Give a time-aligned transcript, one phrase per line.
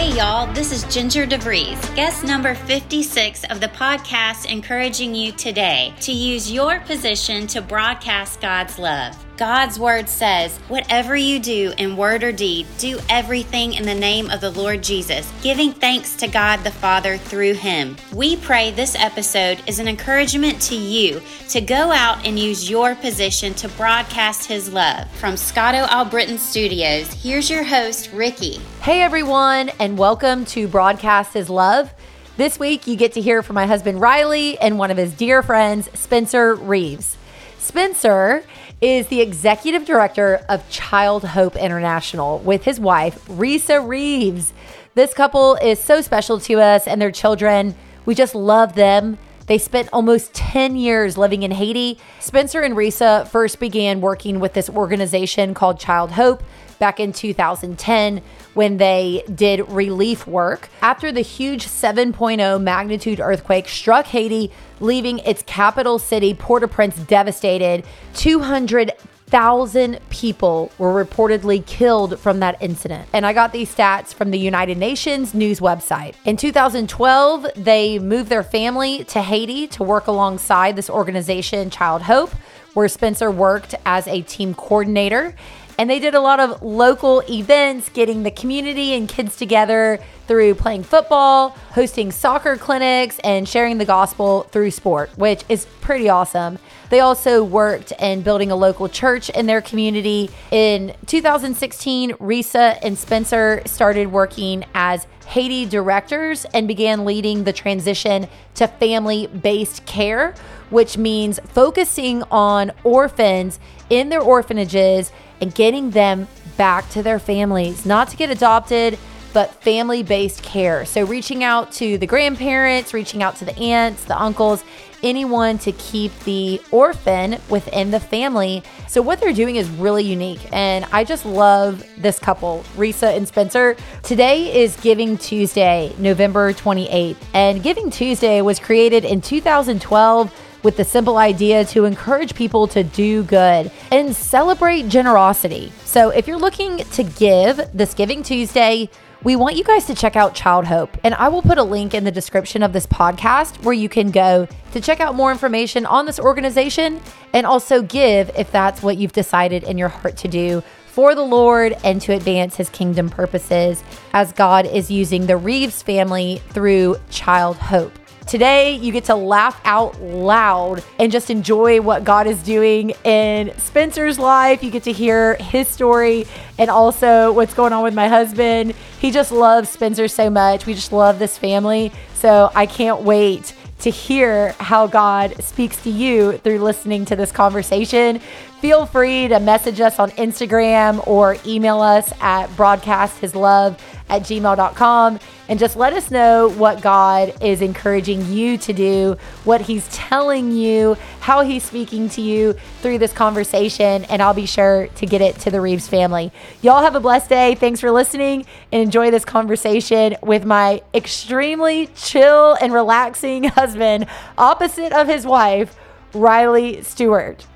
[0.00, 5.92] Hey, y'all, this is Ginger DeVries, guest number 56 of the podcast, encouraging you today
[6.00, 9.14] to use your position to broadcast God's love.
[9.40, 14.28] God's word says, Whatever you do in word or deed, do everything in the name
[14.28, 17.96] of the Lord Jesus, giving thanks to God the Father through him.
[18.12, 22.94] We pray this episode is an encouragement to you to go out and use your
[22.96, 25.10] position to broadcast his love.
[25.12, 28.60] From Scotto Albritton Studios, here's your host, Ricky.
[28.82, 31.94] Hey everyone, and welcome to Broadcast His Love.
[32.36, 35.42] This week you get to hear from my husband Riley and one of his dear
[35.42, 37.16] friends, Spencer Reeves.
[37.58, 38.42] Spencer
[38.80, 44.54] is the executive director of Child Hope International with his wife, Risa Reeves.
[44.94, 47.74] This couple is so special to us and their children.
[48.06, 49.18] We just love them.
[49.46, 51.98] They spent almost 10 years living in Haiti.
[52.20, 56.42] Spencer and Risa first began working with this organization called Child Hope
[56.78, 58.22] back in 2010
[58.54, 60.68] when they did relief work.
[60.82, 66.96] After the huge 7.0 magnitude earthquake struck Haiti, leaving its capital city, Port au Prince,
[66.96, 73.08] devastated, 200,000 people were reportedly killed from that incident.
[73.12, 76.14] And I got these stats from the United Nations news website.
[76.24, 82.30] In 2012, they moved their family to Haiti to work alongside this organization, Child Hope,
[82.74, 85.34] where Spencer worked as a team coordinator.
[85.80, 90.56] And they did a lot of local events, getting the community and kids together through
[90.56, 96.58] playing football, hosting soccer clinics, and sharing the gospel through sport, which is pretty awesome.
[96.90, 100.28] They also worked in building a local church in their community.
[100.50, 108.28] In 2016, Risa and Spencer started working as Haiti directors and began leading the transition
[108.56, 110.34] to family based care,
[110.70, 113.58] which means focusing on orphans
[113.90, 118.98] in their orphanages and getting them back to their families, not to get adopted,
[119.32, 120.84] but family based care.
[120.84, 124.64] So, reaching out to the grandparents, reaching out to the aunts, the uncles,
[125.02, 128.62] anyone to keep the orphan within the family.
[128.88, 130.40] So, what they're doing is really unique.
[130.52, 133.76] And I just love this couple, Risa and Spencer.
[134.02, 137.16] Today is Giving Tuesday, November 28th.
[137.32, 142.82] And Giving Tuesday was created in 2012 with the simple idea to encourage people to
[142.82, 145.72] do good and celebrate generosity.
[145.84, 148.90] So, if you're looking to give this Giving Tuesday,
[149.22, 150.96] we want you guys to check out Child Hope.
[151.04, 154.10] And I will put a link in the description of this podcast where you can
[154.10, 157.00] go to check out more information on this organization
[157.34, 161.22] and also give if that's what you've decided in your heart to do for the
[161.22, 163.82] Lord and to advance his kingdom purposes
[164.12, 167.99] as God is using the Reeves family through Child Hope.
[168.30, 173.52] Today, you get to laugh out loud and just enjoy what God is doing in
[173.58, 174.62] Spencer's life.
[174.62, 178.76] You get to hear his story and also what's going on with my husband.
[179.00, 180.64] He just loves Spencer so much.
[180.64, 181.90] We just love this family.
[182.14, 187.32] So I can't wait to hear how God speaks to you through listening to this
[187.32, 188.20] conversation.
[188.60, 193.78] Feel free to message us on Instagram or email us at broadcasthislove
[194.10, 199.62] at gmail.com and just let us know what God is encouraging you to do, what
[199.62, 204.88] He's telling you, how He's speaking to you through this conversation, and I'll be sure
[204.88, 206.30] to get it to the Reeves family.
[206.60, 207.54] Y'all have a blessed day.
[207.54, 214.04] Thanks for listening and enjoy this conversation with my extremely chill and relaxing husband,
[214.36, 215.74] opposite of his wife,
[216.12, 217.46] Riley Stewart.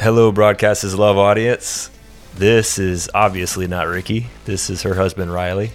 [0.00, 1.90] Hello, Broadcast His Love audience.
[2.34, 4.26] This is obviously not Ricky.
[4.44, 5.72] This is her husband, Riley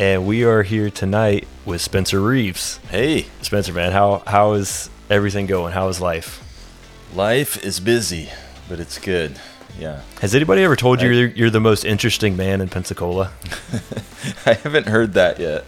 [0.00, 2.78] and we are here tonight with Spencer Reeves.
[2.88, 5.72] Hey, Spencer, man, how how is everything going?
[5.72, 6.42] How is life?
[7.14, 8.30] Life is busy,
[8.66, 9.38] but it's good.
[9.78, 10.00] Yeah.
[10.20, 13.32] Has anybody ever told you you're, you're the most interesting man in Pensacola?
[14.46, 15.64] I haven't heard that yet.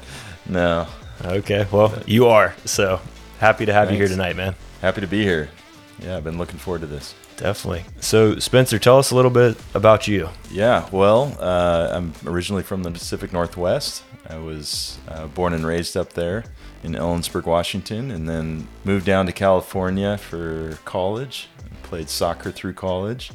[0.49, 0.87] No.
[1.23, 1.67] Okay.
[1.71, 2.55] Well, you are.
[2.65, 3.01] So
[3.39, 3.99] happy to have Thanks.
[3.99, 4.55] you here tonight, man.
[4.81, 5.51] Happy to be here.
[5.99, 7.15] Yeah, I've been looking forward to this.
[7.37, 7.85] Definitely.
[8.01, 10.29] So, Spencer, tell us a little bit about you.
[10.51, 14.05] Yeah, well, uh, I'm originally from the Pacific Northwest.
[14.29, 16.45] I was uh, born and raised up there
[16.83, 21.49] in Ellensburg, Washington, and then moved down to California for college.
[21.83, 23.33] Played soccer through college.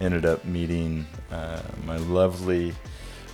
[0.00, 2.74] Ended up meeting uh, my lovely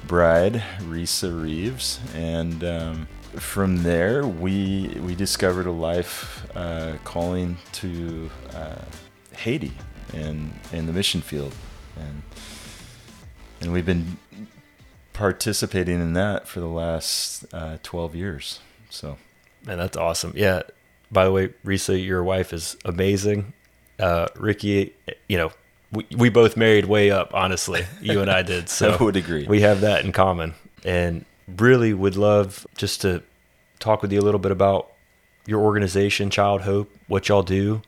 [0.07, 8.31] bride, Risa Reeves, and um, from there we we discovered a life uh, calling to
[8.55, 8.77] uh,
[9.33, 9.73] Haiti
[10.13, 11.55] and in the mission field,
[11.97, 12.23] and
[13.61, 14.19] and we've been
[15.13, 18.61] participating in that for the last uh, 12 years.
[18.89, 19.19] So,
[19.67, 20.33] man, that's awesome.
[20.35, 20.63] Yeah.
[21.13, 23.53] By the way, Risa, your wife is amazing.
[23.99, 24.95] Uh, Ricky,
[25.29, 25.53] you know,
[25.93, 27.85] we, we both married way up, honestly.
[28.01, 28.69] You and I did.
[28.71, 29.47] So I would agree.
[29.47, 30.55] We have that in common.
[30.85, 33.23] And really would love just to
[33.79, 34.91] talk with you a little bit about
[35.47, 37.83] your organization, Child Hope, what y'all do,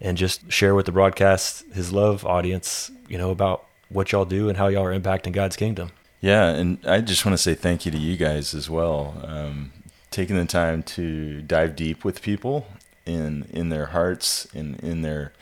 [0.00, 4.48] and just share with the broadcast his love audience, you know, about what y'all do
[4.48, 5.90] and how y'all are impacting God's kingdom.
[6.20, 9.22] Yeah, and I just want to say thank you to you guys as well.
[9.24, 9.72] Um,
[10.10, 12.66] taking the time to dive deep with people
[13.04, 15.32] in in their hearts, in in their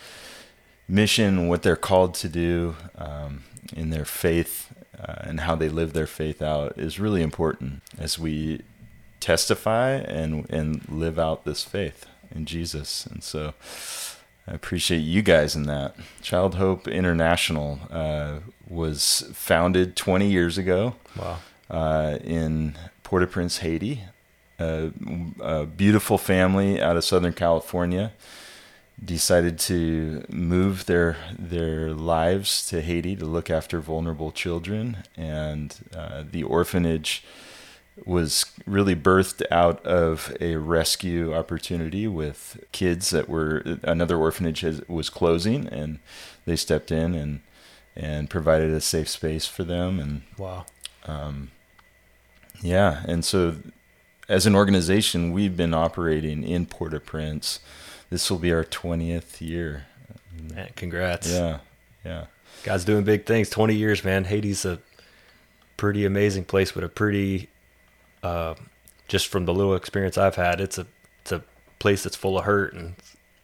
[0.88, 5.92] mission, what they're called to do, um, in their faith, uh, and how they live
[5.92, 8.60] their faith out is really important as we
[9.20, 13.06] testify and and live out this faith in Jesus.
[13.06, 13.54] And so
[14.46, 15.96] I appreciate you guys in that.
[16.22, 20.96] Child Hope International uh, was founded 20 years ago.
[21.18, 21.38] Wow.
[21.70, 24.02] Uh, in Port-au-Prince, Haiti.
[24.60, 24.92] A,
[25.40, 28.12] a beautiful family out of Southern California
[29.02, 36.22] decided to move their their lives to Haiti to look after vulnerable children, and uh,
[36.30, 37.24] the orphanage
[38.04, 44.82] was really birthed out of a rescue opportunity with kids that were another orphanage has,
[44.88, 45.98] was closing, and
[46.44, 47.40] they stepped in and
[47.96, 50.66] and provided a safe space for them, and Wow.
[51.06, 51.52] um,
[52.60, 53.56] yeah, and so
[54.28, 57.60] as an organization, we've been operating in Port-au-Prince.
[58.10, 59.86] This will be our twentieth year.
[60.52, 61.30] Man, congrats.
[61.30, 61.58] Yeah,
[62.04, 62.24] yeah.
[62.64, 63.50] God's doing big things.
[63.50, 64.24] 20 years, man.
[64.24, 64.78] Haiti's a
[65.76, 67.48] pretty amazing place, with a pretty,
[68.24, 68.54] uh,
[69.06, 70.86] just from the little experience I've had, it's a
[71.20, 71.42] it's a
[71.78, 72.94] place that's full of hurt, and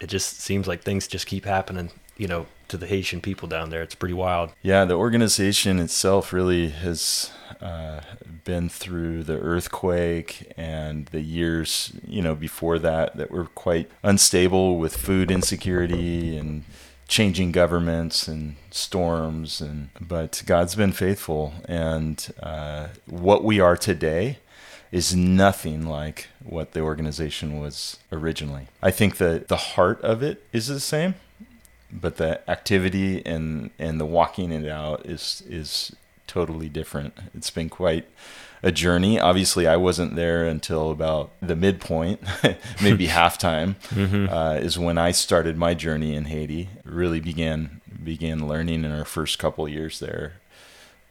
[0.00, 1.90] it just seems like things just keep happening.
[2.16, 4.50] You know, to the Haitian people down there, it's pretty wild.
[4.62, 7.30] Yeah, the organization itself really has
[7.60, 8.00] uh,
[8.44, 14.78] been through the earthquake and the years, you know, before that that were quite unstable
[14.78, 16.64] with food insecurity and
[17.08, 24.38] changing governments and storms and but God's been faithful and uh, what we are today
[24.92, 28.66] is nothing like what the organization was originally.
[28.82, 31.14] I think that the heart of it is the same,
[31.92, 35.94] but the activity and and the walking it out is is
[36.26, 37.14] totally different.
[37.34, 38.06] It's been quite
[38.62, 39.18] a journey.
[39.18, 42.20] Obviously, I wasn't there until about the midpoint,
[42.82, 43.76] maybe halftime,
[44.28, 46.68] uh, is when I started my journey in Haiti.
[46.84, 50.34] Really began began learning in our first couple years there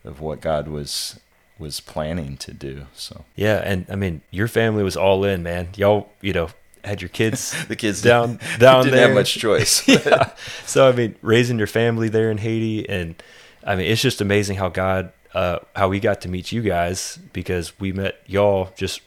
[0.03, 1.19] of what God was
[1.59, 2.87] was planning to do.
[2.93, 5.69] So Yeah, and I mean, your family was all in, man.
[5.75, 6.49] Y'all, you know,
[6.83, 9.07] had your kids the kids down down didn't there.
[9.07, 9.87] have much choice.
[9.87, 10.31] yeah.
[10.65, 13.21] So I mean, raising your family there in Haiti, and
[13.63, 17.19] I mean, it's just amazing how God, uh, how we got to meet you guys
[17.33, 19.01] because we met y'all just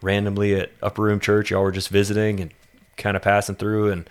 [0.00, 1.50] randomly at Upper Room Church.
[1.50, 2.52] Y'all were just visiting and
[2.96, 4.08] kind of passing through, and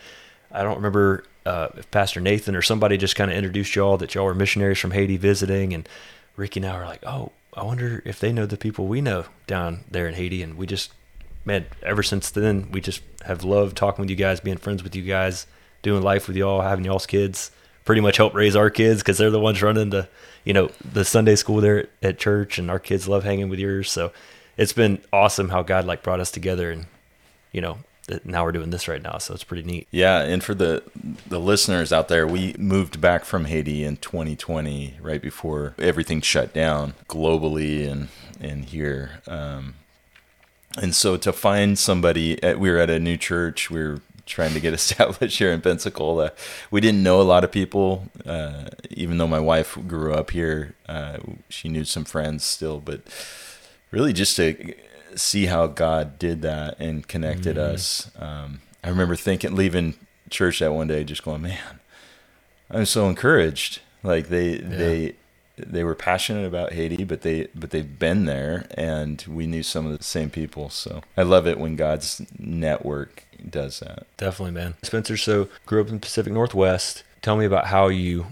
[0.51, 4.13] I don't remember uh, if Pastor Nathan or somebody just kind of introduced y'all that
[4.13, 5.87] y'all were missionaries from Haiti visiting, and
[6.35, 9.25] Ricky and I were like, oh, I wonder if they know the people we know
[9.47, 10.91] down there in Haiti, and we just
[11.47, 14.95] man, ever since then, we just have loved talking with you guys, being friends with
[14.95, 15.47] you guys,
[15.81, 17.51] doing life with y'all, having y'all's kids.
[17.85, 20.09] Pretty much help raise our kids because they're the ones running the,
[20.43, 23.89] you know, the Sunday school there at, church, and our kids love hanging with yours.
[23.89, 24.11] So
[24.57, 26.85] it's been awesome how God like brought us together, and
[27.53, 27.77] you know,
[28.23, 29.17] now we're doing this right now.
[29.17, 29.87] So it's pretty neat.
[29.91, 30.83] Yeah, and for the
[31.27, 36.53] the listeners out there, we moved back from Haiti in 2020, right before everything shut
[36.53, 38.09] down globally and
[38.39, 39.21] and here.
[39.27, 39.75] Um,
[40.81, 43.69] and so to find somebody, at, we were at a new church.
[43.69, 46.33] We were trying to get established here in Pensacola.
[46.69, 50.75] We didn't know a lot of people, uh, even though my wife grew up here.
[50.87, 51.17] Uh,
[51.49, 53.01] she knew some friends still, but
[53.91, 54.75] really just to
[55.17, 58.11] see how God did that and connected us.
[58.19, 59.95] Um, I remember thinking, leaving
[60.29, 61.79] church that one day, just going, man,
[62.69, 63.81] I'm so encouraged.
[64.03, 65.15] Like they, they,
[65.57, 69.85] they were passionate about Haiti, but they, but they've been there and we knew some
[69.85, 70.69] of the same people.
[70.69, 74.05] So I love it when God's network does that.
[74.17, 74.75] Definitely, man.
[74.83, 77.03] Spencer, so grew up in the Pacific Northwest.
[77.21, 78.27] Tell me about how you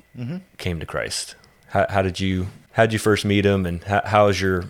[0.58, 1.36] came to Christ.
[1.70, 4.66] How, how did you how did you first meet him, and how, how is your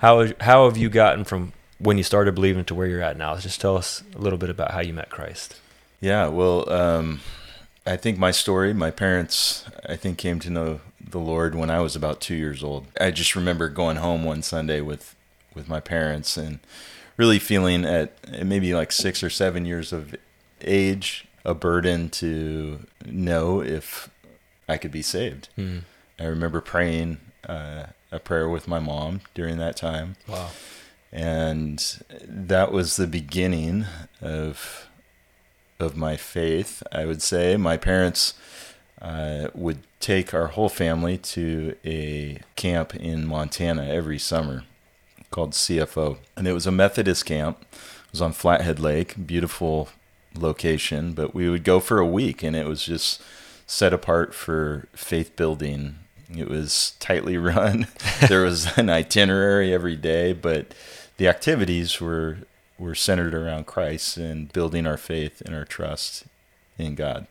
[0.00, 3.36] how how have you gotten from when you started believing to where you're at now?
[3.36, 5.60] Just tell us a little bit about how you met Christ.
[6.00, 7.20] Yeah, well, um,
[7.86, 11.80] I think my story, my parents, I think came to know the Lord when I
[11.80, 12.86] was about two years old.
[13.00, 15.14] I just remember going home one Sunday with
[15.54, 16.60] with my parents and
[17.16, 18.12] really feeling at
[18.44, 20.14] maybe like six or seven years of
[20.62, 24.08] age a burden to know if
[24.68, 25.48] I could be saved.
[26.18, 30.50] I remember praying uh, a prayer with my mom during that time Wow.
[31.12, 33.86] and that was the beginning
[34.20, 34.86] of
[35.78, 36.82] of my faith.
[36.92, 38.34] I would say my parents
[39.00, 44.64] uh, would take our whole family to a camp in Montana every summer
[45.30, 47.62] called CFO, and it was a Methodist camp.
[47.72, 49.88] It was on Flathead Lake, beautiful
[50.34, 53.22] location, but we would go for a week, and it was just
[53.66, 55.96] set apart for faith building.
[56.36, 57.86] It was tightly run.
[58.28, 60.74] there was an itinerary every day, but
[61.16, 62.38] the activities were
[62.78, 66.24] were centered around Christ and building our faith and our trust
[66.78, 67.26] in God.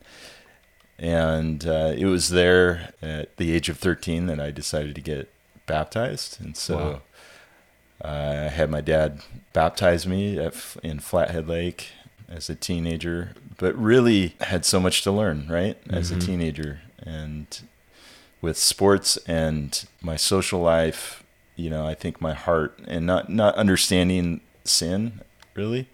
[1.00, 5.32] And uh, it was there at the age of 13 that I decided to get
[5.66, 6.40] baptized.
[6.42, 7.02] And so Wow.
[8.04, 8.08] uh,
[8.46, 9.22] I had my dad
[9.54, 10.54] baptize me at,
[10.84, 11.88] in Flathead Lake
[12.28, 15.78] as a teenager, but really had so much to learn, right?
[15.90, 16.82] As a teenager.
[17.02, 17.48] And
[18.42, 21.24] with sports and my social life,
[21.56, 25.22] you know, I think my heart and not, not understanding sin
[25.56, 25.88] really,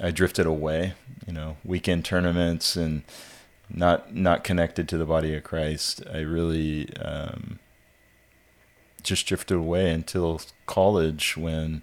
[0.00, 0.94] I drifted away,
[1.26, 3.02] you know, weekend tournaments and
[3.68, 6.02] not, not connected to the body of Christ.
[6.12, 7.58] I really, um,
[9.02, 11.82] just drifted away until college when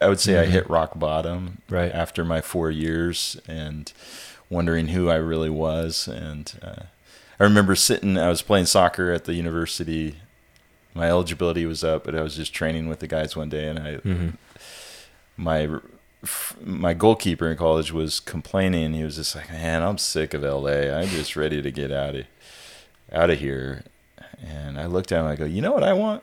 [0.00, 1.92] I would say I hit rock bottom Right.
[1.92, 3.92] after my four years and
[4.48, 6.08] wondering who I really was.
[6.08, 6.82] And uh,
[7.40, 10.16] I remember sitting, I was playing soccer at the university.
[10.92, 13.78] My eligibility was up, but I was just training with the guys one day, and
[13.78, 14.28] I, mm-hmm.
[15.38, 15.80] my
[16.62, 18.92] my goalkeeper in college was complaining.
[18.92, 20.92] He was just like, "Man, I'm sick of LA.
[20.94, 22.26] I'm just ready to get out of
[23.10, 23.84] out of here."
[24.44, 25.26] And I looked at him.
[25.26, 26.22] I go, "You know what I want?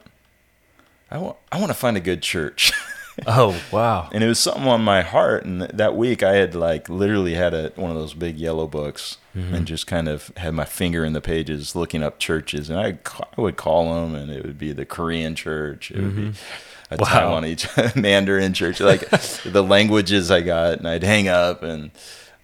[1.10, 2.72] I want I want to find a good church."
[3.28, 4.10] Oh wow.
[4.12, 5.46] and it was something on my heart.
[5.46, 8.68] And th- that week, I had like literally had a one of those big yellow
[8.68, 9.56] books mm-hmm.
[9.56, 12.70] and just kind of had my finger in the pages, looking up churches.
[12.70, 13.00] And I
[13.38, 15.90] I would call them, and it would be the Korean church.
[15.92, 16.94] It would be mm-hmm.
[16.94, 17.42] a Wow.
[17.42, 19.10] Taiwanese Mandarin church, like
[19.46, 21.92] the languages I got, and I'd hang up and.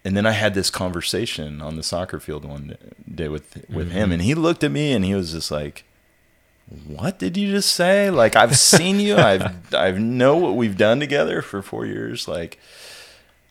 [0.05, 2.77] And then I had this conversation on the soccer field one
[3.09, 4.11] day with with him, mm-hmm.
[4.11, 5.85] and he looked at me and he was just like,
[6.87, 8.09] what did you just say?
[8.09, 9.15] Like I've seen you.
[9.17, 12.27] I've I've know what we've done together for four years.
[12.27, 12.59] Like,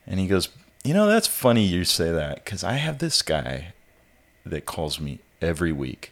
[0.05, 0.49] and he goes,
[0.83, 3.73] you know, that's funny you say that because I have this guy
[4.45, 6.11] that calls me every week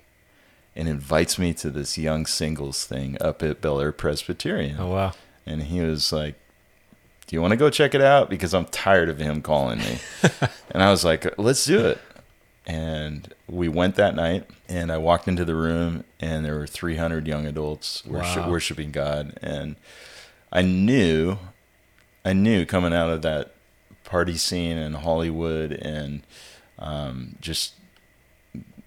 [0.75, 4.77] and invites me to this young singles thing up at Bel Air Presbyterian.
[4.79, 5.11] Oh wow.
[5.45, 6.35] And he was like,
[7.27, 8.29] Do you want to go check it out?
[8.29, 9.99] Because I'm tired of him calling me.
[10.71, 11.99] and I was like, Let's do it.
[12.71, 17.27] And we went that night, and I walked into the room, and there were 300
[17.27, 18.47] young adults Wow.
[18.49, 19.37] worshiping God.
[19.41, 19.75] And
[20.53, 21.37] I knew,
[22.23, 23.51] I knew coming out of that
[24.05, 26.21] party scene in Hollywood and
[26.79, 27.73] um, just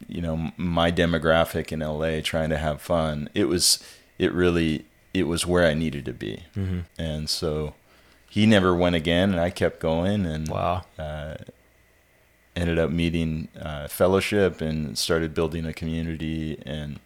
[0.08, 3.82] you know my demographic in LA trying to have fun it was
[4.18, 6.80] it really it was where I needed to be Mm-hmm.
[6.98, 7.72] and so
[8.28, 10.84] he never went again and I kept going and Wow.
[10.98, 11.36] uh,
[12.56, 17.00] ended up meeting uh, fellowship and started building a community and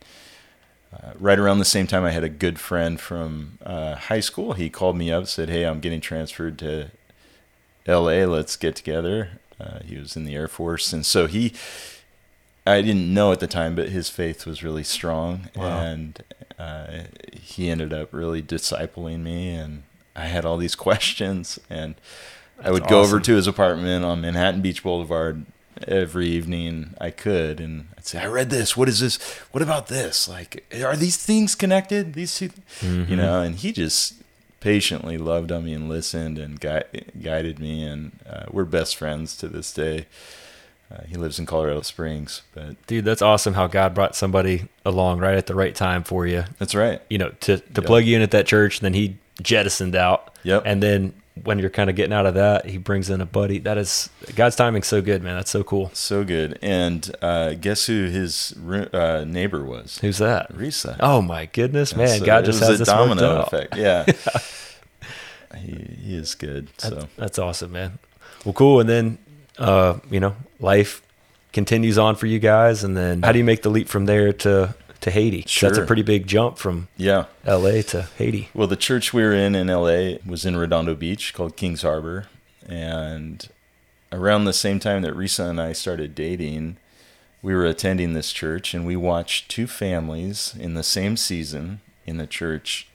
[0.92, 4.54] uh, right around the same time I had a good friend from uh, high school.
[4.54, 6.90] He called me up said hey I'm getting transferred to
[7.86, 9.40] LA let's get together.
[9.60, 10.92] Uh, he was in the Air Force.
[10.92, 11.52] And so he
[12.66, 15.48] I didn't know at the time but his faith was really strong.
[15.56, 15.80] Wow.
[15.80, 16.22] and
[16.58, 17.02] uh,
[17.40, 19.50] he ended up really discipling me.
[19.50, 19.84] And
[20.16, 21.58] I had all these questions.
[21.70, 21.94] And
[22.62, 25.46] I would go over to his apartment on Manhattan Beach Boulevard
[25.86, 28.76] every evening I could, and I'd say, "I read this.
[28.76, 29.16] What is this?
[29.52, 30.28] What about this?
[30.28, 32.14] Like, are these things connected?
[32.14, 32.48] These two,
[32.80, 33.10] Mm-hmm.
[33.10, 34.14] you know?" And he just
[34.60, 39.36] patiently loved on me and listened and gui- guided me, and uh, we're best friends
[39.36, 40.06] to this day.
[40.92, 45.18] Uh, he lives in Colorado Springs, but Dude, that's awesome how God brought somebody along
[45.20, 46.44] right at the right time for you.
[46.58, 47.00] that's right.
[47.10, 47.84] You know, to to Yep.
[47.84, 50.34] plug you in at that church, and then he jettisoned out.
[50.42, 50.62] Yep.
[50.66, 51.12] And then
[51.44, 53.58] when you're kind of getting out of that, he brings in a buddy.
[53.58, 55.36] That is God's timing's so good, man.
[55.36, 55.90] That's so cool.
[55.94, 56.58] So good.
[56.62, 58.54] And uh, guess who his
[58.92, 59.98] uh, neighbor was?
[59.98, 60.52] Who's that?
[60.52, 60.96] Risa.
[61.00, 62.18] Oh my goodness, man!
[62.20, 63.76] So God just was has a this domino effect.
[63.76, 64.04] Yeah.
[65.58, 66.68] he, he is good.
[66.78, 67.98] So That's awesome, man.
[68.44, 68.80] Well, cool.
[68.80, 69.18] And then,
[69.58, 71.02] uh, you know, life
[71.52, 72.84] continues on for you guys.
[72.84, 75.42] And then, how do you make the leap from there to to Haiti?
[75.42, 77.26] 'Cause That's a pretty big jump from yeah.
[77.44, 77.82] L.A.
[77.84, 78.48] to Haiti.
[78.54, 82.26] Well, the church we were in in LA was in Redondo Beach called Kings Harbor.
[82.66, 83.48] And
[84.12, 86.76] around the same time that Risa and I started dating,
[87.42, 92.16] we were attending this church and we watched two families in the same season in
[92.18, 92.88] the church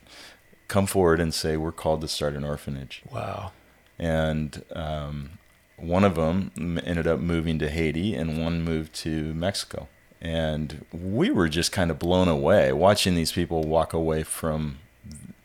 [0.68, 3.02] come forward and say, We're called to start an orphanage.
[3.12, 3.52] Wow.
[3.98, 5.38] And um,
[5.78, 6.52] one of them
[6.84, 9.88] ended up moving to Haiti and one moved to Mexico.
[10.24, 14.80] And we were just kind of blown away watching these people walk away from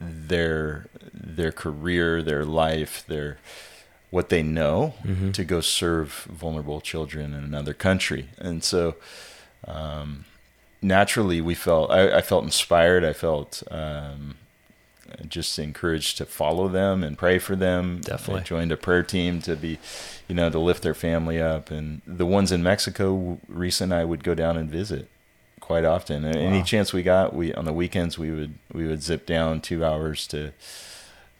[0.00, 3.38] their their career, their life, their
[4.10, 4.94] what they know
[5.32, 8.28] to go serve vulnerable children in another country.
[8.38, 8.94] And so
[9.66, 10.24] um,
[10.80, 13.04] naturally we felt I, I felt inspired.
[13.04, 14.36] I felt um,
[15.28, 18.00] just encouraged to follow them and pray for them.
[18.00, 18.40] Definitely.
[18.40, 19.78] I joined a prayer team to be,
[20.28, 21.70] you know, to lift their family up.
[21.70, 25.08] And the ones in Mexico, and I would go down and visit
[25.60, 26.24] quite often.
[26.24, 29.60] And Any chance we got, we on the weekends we would we would zip down
[29.60, 30.52] two hours to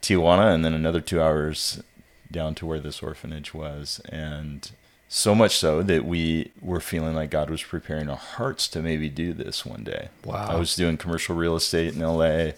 [0.03, 1.83] Tijuana and then another two hours
[2.31, 4.01] down to where this orphanage was.
[4.09, 4.71] And
[5.09, 9.09] so much so that we were feeling like God was preparing our hearts to maybe
[9.09, 10.09] do this one day.
[10.25, 10.47] Wow.
[10.49, 12.51] I was doing commercial real estate in LA.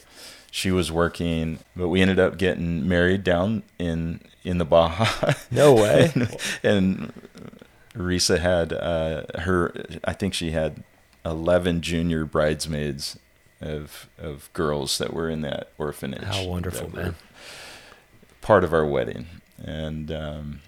[0.51, 5.33] She was working, but we ended up getting married down in in the Baja.
[5.51, 6.11] No way.
[6.15, 7.13] and, and
[7.95, 9.73] Risa had uh, her.
[10.05, 10.83] I think she had
[11.25, 13.19] eleven junior bridesmaids
[13.61, 16.25] of of girls that were in that orphanage.
[16.25, 17.17] How wonderful, man.
[18.41, 19.27] Part of our wedding,
[19.63, 20.61] and um,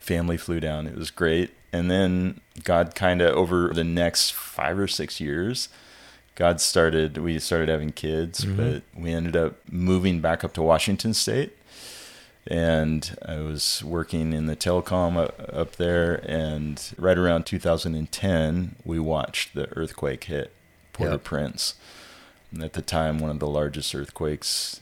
[0.00, 0.86] family flew down.
[0.86, 1.50] It was great.
[1.72, 5.68] And then God kind of over the next five or six years,
[6.34, 7.18] God started.
[7.18, 8.56] We started having kids, Mhm.
[8.56, 11.56] but we ended up moving back up to Washington State
[12.46, 16.16] and I was working in the telecom up there.
[16.28, 20.52] And right around 2010, we watched the earthquake hit
[20.92, 21.74] Port-au-Prince.
[22.52, 24.80] And at the time, one of the largest earthquakes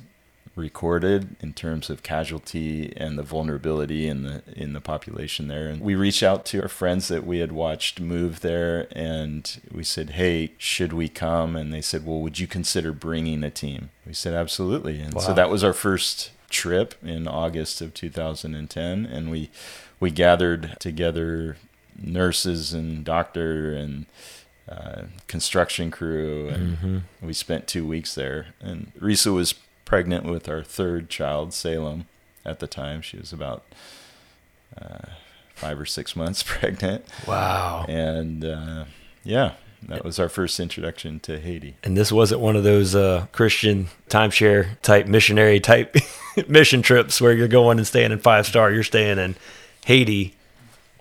[0.55, 5.69] recorded in terms of casualty and the vulnerability in the in the population there.
[5.69, 9.85] And we reached out to our friends that we had watched move there, and we
[9.85, 13.91] said, "Hey, should we come?" And they said, "Well, would you consider bringing a team?"
[14.07, 19.31] We said, "Absolutely." And so that was our first trip in August of 2010, and
[19.31, 19.51] we
[20.01, 21.57] we gathered together
[21.99, 24.07] nurses and doctor and
[24.69, 28.49] uh, construction crew, and hmm we spent two weeks there.
[28.61, 29.55] And Risa was
[29.93, 32.07] pregnant with our third child, Salem,
[32.47, 33.03] at the time.
[33.03, 33.63] She was about
[34.81, 35.09] uh,
[35.55, 37.85] five or six months pregnant, Wow.
[37.87, 38.85] and uh,
[39.23, 39.53] yeah,
[39.87, 41.77] that was our first introduction to Haiti.
[41.85, 45.95] And this wasn't one of those uh, Christian timeshare type missionary type
[46.49, 48.73] mission trips where you're going and staying in five star.
[48.73, 49.37] You're staying in
[49.85, 50.35] Haiti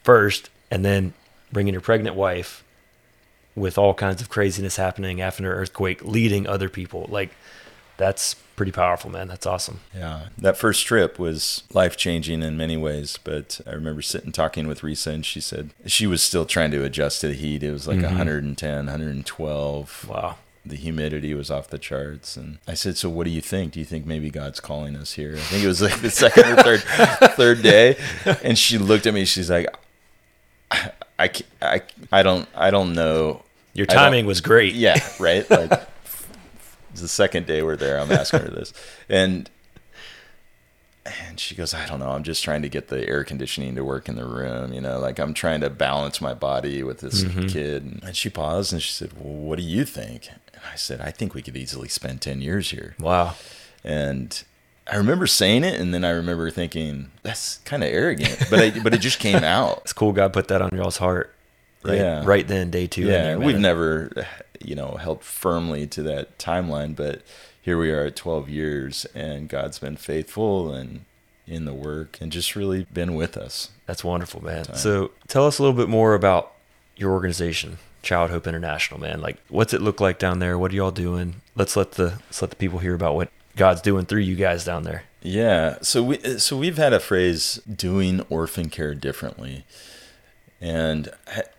[0.04, 1.13] first, and then
[1.49, 2.62] bringing your pregnant wife
[3.56, 7.06] with all kinds of craziness happening after an earthquake, leading other people.
[7.10, 7.30] Like
[7.95, 9.28] that's pretty powerful, man.
[9.28, 9.80] That's awesome.
[9.95, 13.17] Yeah, that first trip was life changing in many ways.
[13.24, 16.84] But I remember sitting talking with Risa, and she said she was still trying to
[16.84, 17.63] adjust to the heat.
[17.63, 18.04] It was like Mhm.
[18.04, 20.06] 110, 112.
[20.08, 20.36] Wow.
[20.63, 23.74] The humidity was off the charts, and I said, "So, what do you think?
[23.74, 26.45] Do you think maybe God's calling us here?" I think it was like the second
[26.52, 26.82] or third
[27.36, 27.97] third day,
[28.43, 29.26] and she looked at me.
[29.26, 29.65] She's like,
[30.69, 31.32] "I, I,
[31.63, 33.41] I, I don't, I don't know."
[33.74, 34.76] Your timing was great.
[34.76, 35.50] Yeah, right.
[35.50, 35.71] Like
[36.95, 37.99] the second day we're there.
[37.99, 38.73] I'm asking her this,
[39.10, 39.49] and
[41.06, 42.10] and she goes, "I don't know.
[42.12, 44.71] I'm just trying to get the air conditioning to work in the room.
[44.73, 47.51] You know, like I'm trying to balance my body with this Mhm.
[47.51, 51.01] kid." And she paused and she said, "Well, what do you think?" And I said,
[51.01, 53.36] "I think we could easily spend ten years here." Wow.
[53.84, 54.43] And
[54.86, 58.80] I remember saying it, and then I remember thinking that's kind of arrogant, but I,
[58.80, 59.80] but it just came out.
[59.84, 61.34] It's cool God put that on y'all's heart.
[61.84, 62.24] Right, Yeah.
[62.26, 63.04] right then, day two.
[63.04, 64.12] Yeah, there, we've never,
[64.63, 67.22] you know, held firmly to that timeline, but
[67.62, 71.06] here we are at 12 years, and God's been faithful and
[71.48, 73.70] in the work, and just really been with us.
[73.86, 74.65] That's wonderful, man.
[74.65, 74.76] Time.
[74.78, 76.54] So tell us a little bit more about
[76.96, 79.22] your organization, Child Hope International, man.
[79.22, 80.58] Like, what's it look like down there?
[80.58, 81.41] What are y'all doing?
[81.56, 84.63] Let's let the let's let the people hear about what God's doing through you guys
[84.63, 85.04] down there.
[85.24, 89.65] Yeah, so we so we've had a phrase doing orphan care differently.
[90.62, 91.10] And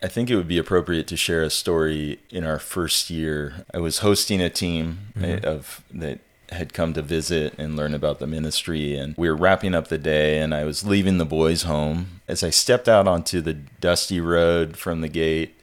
[0.03, 3.65] I- think it would be appropriate to share a story in our first year.
[3.75, 5.45] I was hosting a team Mhm.
[5.45, 9.75] of that had come to visit and learn about the ministry and we were wrapping
[9.75, 12.21] up the day and I was leaving the boys home.
[12.29, 15.55] As I stepped out onto the dusty road from the gate,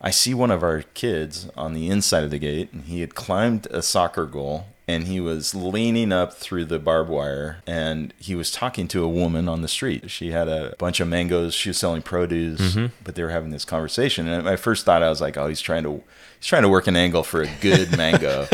[0.00, 3.16] I see one of our kids on the inside of the gate and he had
[3.16, 8.34] climbed a soccer goal and he was leaning up through the barbed wire and he
[8.36, 10.10] was talking to a woman on the street.
[10.10, 11.54] She had a bunch of mangoes.
[11.54, 12.92] She was selling produce, Mhm.
[13.02, 14.28] but they were having this conversation.
[14.28, 16.02] And my first thought, I was like, "Oh, he's trying to
[16.38, 18.46] he's trying to work an angle for a good mango."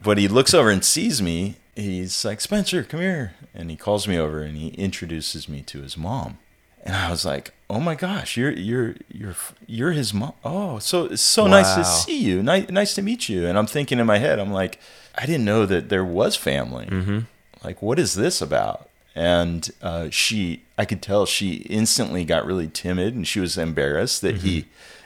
[0.00, 1.56] but he looks over and sees me.
[1.74, 5.80] He's like, "Spencer, come here," and he calls me over and he introduces me to
[5.82, 6.38] his mom.
[6.84, 10.32] And I was like, "Oh my gosh, you're you're you're you're his mom.
[10.44, 12.42] Oh, so so nice to see you.
[12.42, 14.78] Nice nice to meet you." And I'm thinking in my head, I'm like,
[15.20, 16.86] I didn't know that there was family.
[16.86, 17.18] Mm-hmm.
[17.62, 18.88] Like, what is this about?
[19.14, 24.22] And uh, she, I could tell she instantly got really timid and she was embarrassed
[24.22, 24.64] that he,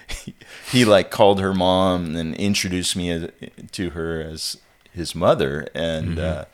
[0.08, 0.34] he,
[0.70, 3.30] he like called her mom and introduced me as,
[3.72, 4.58] to her as
[4.92, 5.66] his mother.
[5.74, 6.44] And uh,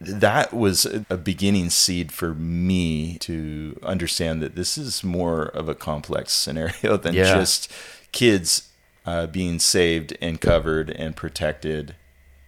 [0.00, 5.68] that was a a beginning seed for me to understand that this is more of
[5.70, 7.34] a complex scenario than Yeah.
[7.36, 7.72] just
[8.12, 8.68] kids
[9.06, 11.94] uh, being saved and covered and protected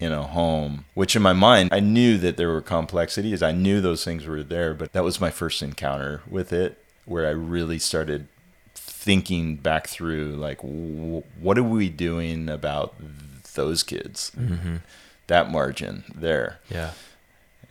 [0.00, 3.42] in a home, which in my mind, I knew that there were complexities.
[3.42, 7.26] I knew those things were there, but that was my first encounter with it where
[7.26, 8.28] I really started
[8.74, 12.94] thinking back through like, w- what are we doing about
[13.54, 14.30] those kids?
[14.38, 14.76] Mm-hmm.
[15.26, 16.60] That margin there.
[16.70, 16.92] Yeah.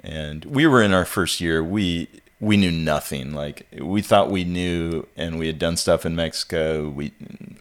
[0.03, 1.63] And we were in our first year.
[1.63, 2.07] We
[2.39, 3.33] we knew nothing.
[3.33, 6.89] Like we thought we knew, and we had done stuff in Mexico.
[6.89, 7.13] We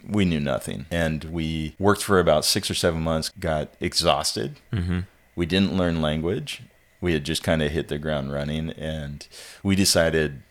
[0.07, 3.31] we knew nothing, and we worked for about six or seven months.
[3.41, 4.61] Got exhausted.
[4.73, 5.01] Mm-hmm.
[5.35, 6.62] We didn't learn language.
[7.01, 9.27] We had just kind of hit the ground running, and
[9.62, 10.43] we decided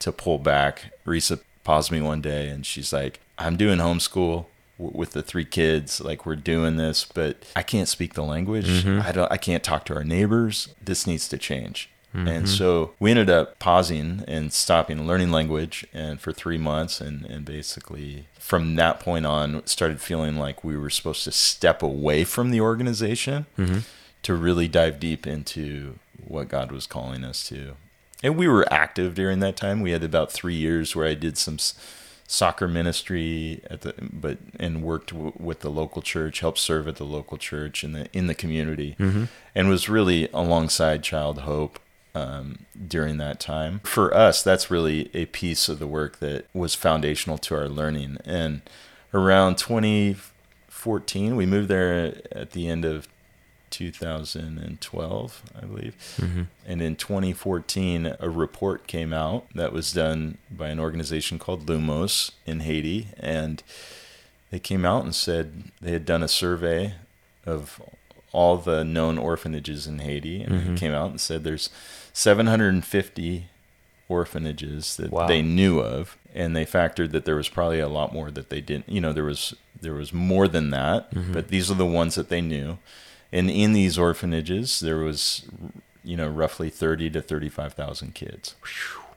[0.00, 0.92] to pull back.
[1.06, 4.46] Risa paused me one day, and she's like, "I'm doing homeschool."
[4.78, 9.06] with the three kids like we're doing this but i can't speak the language mm-hmm.
[9.06, 12.28] i don't i can't talk to our neighbors this needs to change Mm-hmm.
[12.28, 17.24] And so we ended up pausing and stopping learning language and for three months and,
[17.26, 22.24] and basically from that point on started feeling like we were supposed to step away
[22.24, 23.78] from the organization mm-hmm.
[24.22, 27.76] to really dive deep into what God was calling us to.
[28.22, 29.80] And we were active during that time.
[29.80, 31.58] We had about three years where I did some
[32.26, 36.96] soccer ministry at the but and worked w- with the local church, helped serve at
[36.96, 39.24] the local church in the in the community, mm-hmm.
[39.54, 41.80] and was really alongside Child Hope
[42.14, 43.80] um, during that time.
[43.84, 48.18] For us, that's really a piece of the work that was foundational to our learning.
[48.24, 48.62] And
[49.14, 53.08] around 2014, we moved there at the end of
[53.70, 55.96] 2012, I believe.
[56.16, 56.42] Mm-hmm.
[56.66, 62.32] And in 2014, a report came out that was done by an organization called Lumos
[62.44, 63.08] in Haiti.
[63.18, 63.62] And
[64.50, 66.94] they came out and said they had done a survey
[67.46, 67.80] of
[68.32, 70.42] all the known orphanages in Haiti.
[70.42, 70.74] And mm-hmm.
[70.74, 71.70] came out and said there's
[72.12, 73.46] 750
[74.08, 75.26] orphanages that wow.
[75.26, 78.60] they knew of and they factored that there was probably a lot more that they
[78.60, 81.32] didn't you know there was there was more than that mm-hmm.
[81.32, 82.76] but these are the ones that they knew
[83.32, 85.44] and in these orphanages there was
[86.02, 88.56] you know roughly 30 to 35,000 kids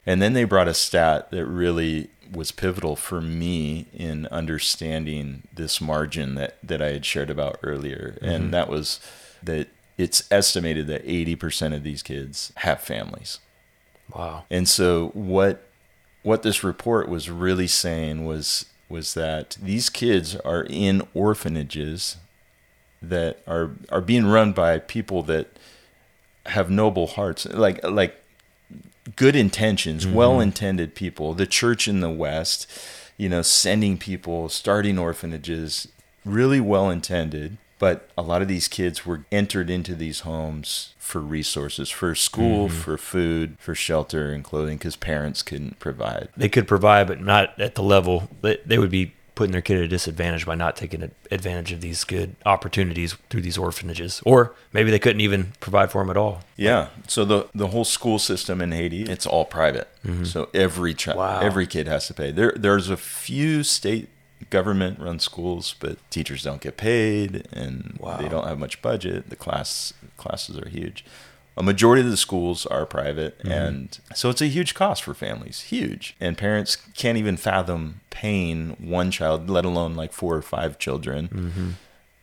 [0.06, 5.80] and then they brought a stat that really was pivotal for me in understanding this
[5.80, 8.24] margin that that I had shared about earlier mm-hmm.
[8.24, 9.00] and that was
[9.42, 13.38] that it's estimated that 80% of these kids have families.
[14.14, 14.44] Wow.
[14.50, 15.68] And so what
[16.22, 22.16] what this report was really saying was was that these kids are in orphanages
[23.00, 25.58] that are are being run by people that
[26.46, 28.22] have noble hearts like like
[29.16, 30.14] good intentions mm-hmm.
[30.14, 32.66] well-intended people the church in the west
[33.16, 35.88] you know sending people starting orphanages
[36.24, 41.90] really well-intended but a lot of these kids were entered into these homes for resources,
[41.90, 42.80] for school, mm-hmm.
[42.80, 46.28] for food, for shelter and clothing, because parents couldn't provide.
[46.36, 49.78] They could provide, but not at the level that they would be putting their kid
[49.78, 54.54] at a disadvantage by not taking advantage of these good opportunities through these orphanages or
[54.72, 58.18] maybe they couldn't even provide for them at all yeah so the the whole school
[58.18, 60.24] system in haiti it's all private mm-hmm.
[60.24, 61.40] so every child wow.
[61.40, 64.08] every kid has to pay there there's a few state
[64.54, 68.18] government run schools, but teachers don't get paid and wow.
[68.18, 69.28] they don't have much budget.
[69.28, 71.04] The class classes are huge.
[71.56, 73.50] A majority of the schools are private, mm-hmm.
[73.50, 76.14] and so it's a huge cost for families, huge.
[76.20, 81.28] And parents can't even fathom paying one child, let alone like four or five children,
[81.28, 81.70] mm-hmm.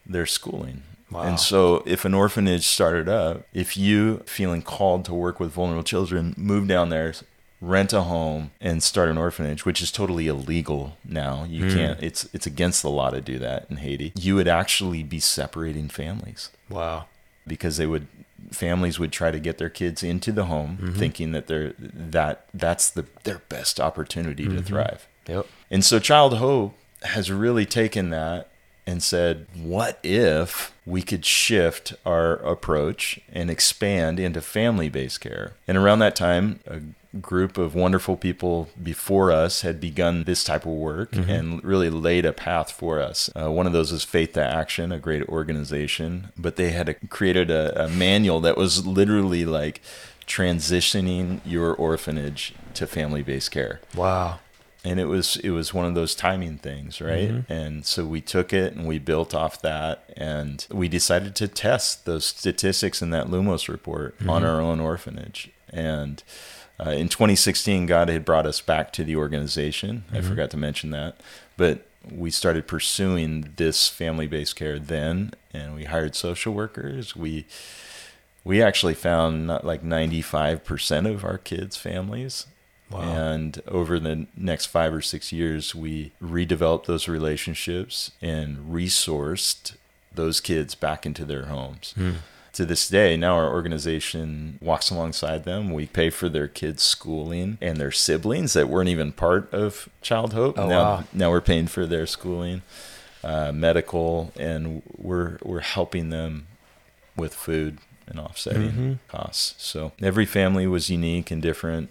[0.06, 0.84] their schooling.
[1.12, 1.24] Wow.
[1.24, 5.84] And so, if an orphanage started up, if you feeling called to work with vulnerable
[5.84, 7.14] children, move down there,
[7.62, 11.46] rent a home and start an orphanage, which is totally illegal now.
[11.48, 11.74] You mm.
[11.74, 12.04] can't.
[12.04, 14.12] It's it's against the law to do that in Haiti.
[14.16, 16.50] You would actually be separating families.
[16.70, 17.06] Wow.
[17.46, 18.08] Because they would
[18.52, 20.94] families would try to get their kids into the home mm-hmm.
[20.98, 24.58] thinking that they're that that's the their best opportunity mm-hmm.
[24.58, 25.08] to thrive.
[25.28, 25.46] Yep.
[25.70, 28.50] And so Child Hope has really taken that
[28.88, 35.54] and said, what if we could shift our approach and expand into family based care?
[35.68, 36.82] And around that time, a
[37.20, 41.30] group of wonderful people before us had begun this type of work mm-hmm.
[41.30, 43.30] and really laid a path for us.
[43.36, 46.94] Uh, one of those is Faith to Action, a great organization, but they had a,
[46.94, 49.82] created a, a manual that was literally like
[50.26, 53.82] transitioning your orphanage to family based care.
[53.96, 54.40] Wow
[54.84, 57.54] and it was it was one of those timing things right mm-hmm.
[57.54, 62.06] and so we took it and we built off that and we decided to test
[62.06, 64.30] those statistics in that lumos report mm-hmm.
[64.30, 66.24] on our own orphanage and
[66.86, 70.18] uh, in 2016 god had brought us back to the organization mm-hmm.
[70.18, 71.16] i forgot to mention that
[71.58, 77.46] but we started pursuing this family-based care then and we hired social workers we
[78.44, 82.48] we actually found not like 95% of our kids families
[82.92, 83.02] Wow.
[83.02, 89.76] And over the next five or six years, we redeveloped those relationships and resourced
[90.14, 91.94] those kids back into their homes.
[92.54, 95.72] To this day, now our organization walks alongside them.
[95.72, 100.34] We pay for their kids' schooling and their siblings that weren't even part of Child
[100.34, 100.60] Hope.
[100.60, 101.04] Oh, now, wow.
[101.14, 102.62] now we're paying for their schooling,
[103.24, 106.48] uh, medical, and we're we're helping them
[107.16, 108.98] with food and offsetting Mhm.
[109.08, 109.54] costs.
[109.64, 111.90] So every family was unique and different,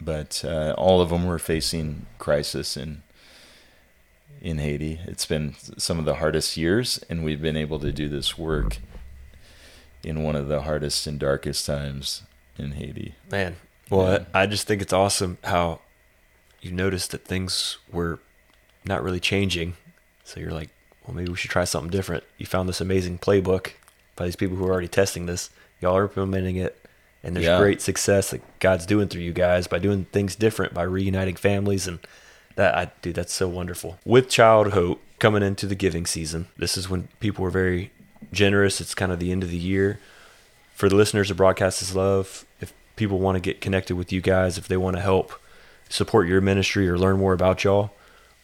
[0.00, 3.02] but uh, all of them were facing crisis in
[4.42, 4.98] in Haiti.
[5.06, 8.78] It's been some of the hardest years, and we've been able to do this work
[10.06, 12.22] in one of the hardest and darkest times
[12.56, 13.14] in Haiti.
[13.30, 13.56] Man,
[13.90, 14.24] well, Yeah.
[14.32, 15.80] I I just think it's awesome how
[16.62, 18.18] you noticed that things were
[18.84, 19.74] not really changing.
[20.24, 20.70] So you're like,
[21.06, 22.24] well, maybe we should try something different.
[22.38, 23.72] You found this amazing playbook
[24.16, 25.50] by these people who are already testing this.
[25.80, 26.86] Y'all are implementing it,
[27.22, 27.58] and there's Yeah.
[27.58, 31.86] great success that God's doing through you guys by doing things different, by reuniting families,
[31.86, 31.98] and
[32.54, 33.98] that I dude, that's so wonderful.
[34.04, 37.90] With Child Hope coming into the giving season, this is when people were very
[38.32, 38.80] generous.
[38.80, 39.98] It's kind of the end of the year
[40.76, 44.20] for the listeners of Broadcast His Love, if people want to get connected with you
[44.20, 45.32] guys, if they want to help
[45.88, 47.92] support your ministry or learn more about y'all,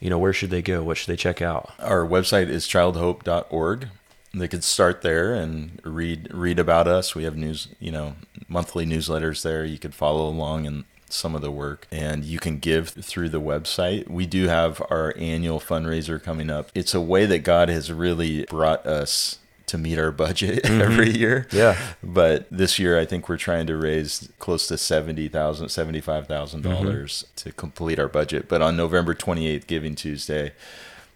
[0.01, 0.83] you know, where should they go?
[0.83, 1.75] What should they check out?
[1.79, 3.89] Our website is childhope.org.
[4.33, 7.15] They could start there and read read about us.
[7.15, 8.15] We have news, you know,
[8.49, 9.67] monthly newsletters there.
[9.67, 13.43] You could follow along in some of the work and you can give through the
[13.43, 14.09] website.
[14.09, 16.71] We do have our annual fundraiser coming up.
[16.75, 19.39] It's a way that God has really brought us
[19.73, 21.49] to meet our budget every year.
[21.51, 21.77] Yeah.
[22.03, 26.63] But this year, I think we're trying to raise close to seventy thousand, seventy-five thousand
[26.63, 28.49] dollars to complete our budget.
[28.49, 30.53] But on November twenty-eighth, Giving Tuesday,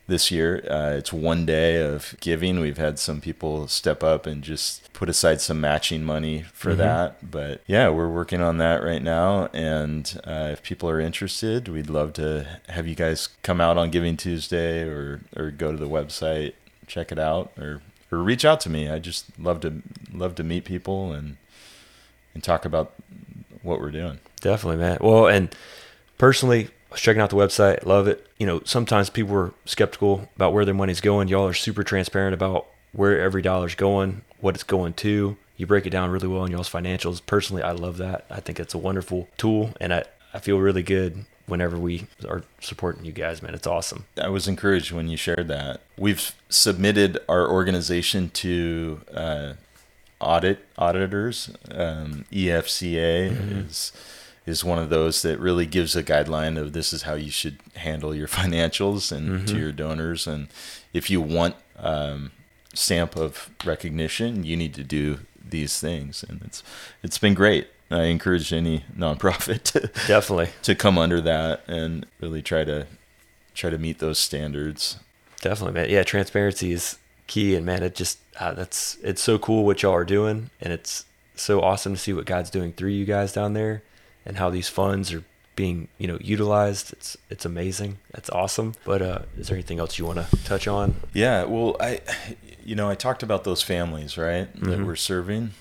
[0.07, 2.61] this year, uh, it's one day of giving.
[2.61, 7.31] We've had some people step up and just put aside some matching money for that.
[7.31, 9.49] But yeah, we're working on that right now.
[9.53, 13.90] And uh, if people are interested, we'd love to have you guys come out on
[13.90, 16.55] Giving Tuesday or or go to the website,
[16.87, 18.88] check it out, or or reach out to me.
[18.88, 21.37] I just love to love to meet people and
[22.35, 22.95] and talk about
[23.62, 24.21] what we're doing.
[24.40, 24.99] Definitely, man.
[25.01, 25.55] Well, and
[26.19, 28.27] personally, I was checking out the website, love it.
[28.38, 31.29] You know, sometimes people are skeptical about where their money's going.
[31.29, 35.37] Y'all are super transparent about where every dollar's going, what it's going to.
[35.57, 37.25] You break it down really well in y'all's financials.
[37.25, 38.27] Personally, I love that.
[38.31, 42.42] I think it's a wonderful tool, and I, I feel really good whenever we are
[42.61, 43.54] supporting you guys, man.
[43.54, 44.04] It's awesome.
[44.20, 45.80] I was encouraged when you shared that.
[45.96, 49.52] We've submitted our organization to uh,
[50.20, 51.50] audit auditors.
[51.70, 53.92] Um, ECFA is
[54.44, 57.59] is one of those that really gives a guideline of this is how you should
[57.74, 60.26] handle your financials and to your donors.
[60.26, 60.48] And
[60.92, 62.30] if you want um,
[62.72, 66.24] stamp of recognition, you need to do these things.
[66.26, 66.62] And it's
[67.02, 67.68] it's been great.
[67.90, 70.49] I encourage any nonprofit to, Definitely.
[70.62, 72.87] to come under that and really try to
[73.55, 74.99] try to meet those standards.
[75.40, 75.90] Definitely, man.
[75.90, 79.92] Yeah, transparency is key, and man, it just uh, that's it's so cool what y'all
[79.94, 83.53] are doing, and it's so awesome to see what God's doing through you guys down
[83.53, 83.83] there,
[84.25, 86.92] and how these funds are being you know utilized.
[86.92, 87.99] It's it's amazing.
[88.12, 88.75] That's awesome.
[88.85, 90.96] But uh, is there anything else you want to touch on?
[91.12, 92.01] Yeah, well, I,
[92.64, 95.53] you know, I talked about those families, right, that we're serving,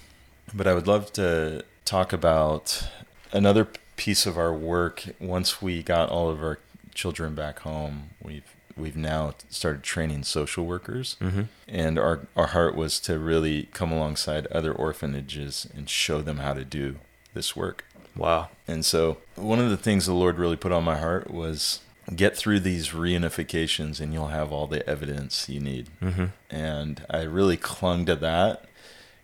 [0.53, 2.87] but I would love to talk about
[3.31, 5.05] another piece of our work.
[5.19, 6.59] Once we got all of our
[6.93, 11.43] children back home, we've we've now started training social workers, Mm-hmm.
[11.67, 16.53] and our our heart was to really come alongside other orphanages and show them how
[16.53, 16.97] to do
[17.33, 17.85] this work.
[18.15, 18.49] Wow.
[18.67, 21.81] And so, one of the things the Lord really put on my heart was
[22.15, 25.89] get through these reunifications and you'll have all the evidence you need.
[26.01, 26.25] Mm-hmm.
[26.49, 28.65] And I really clung to that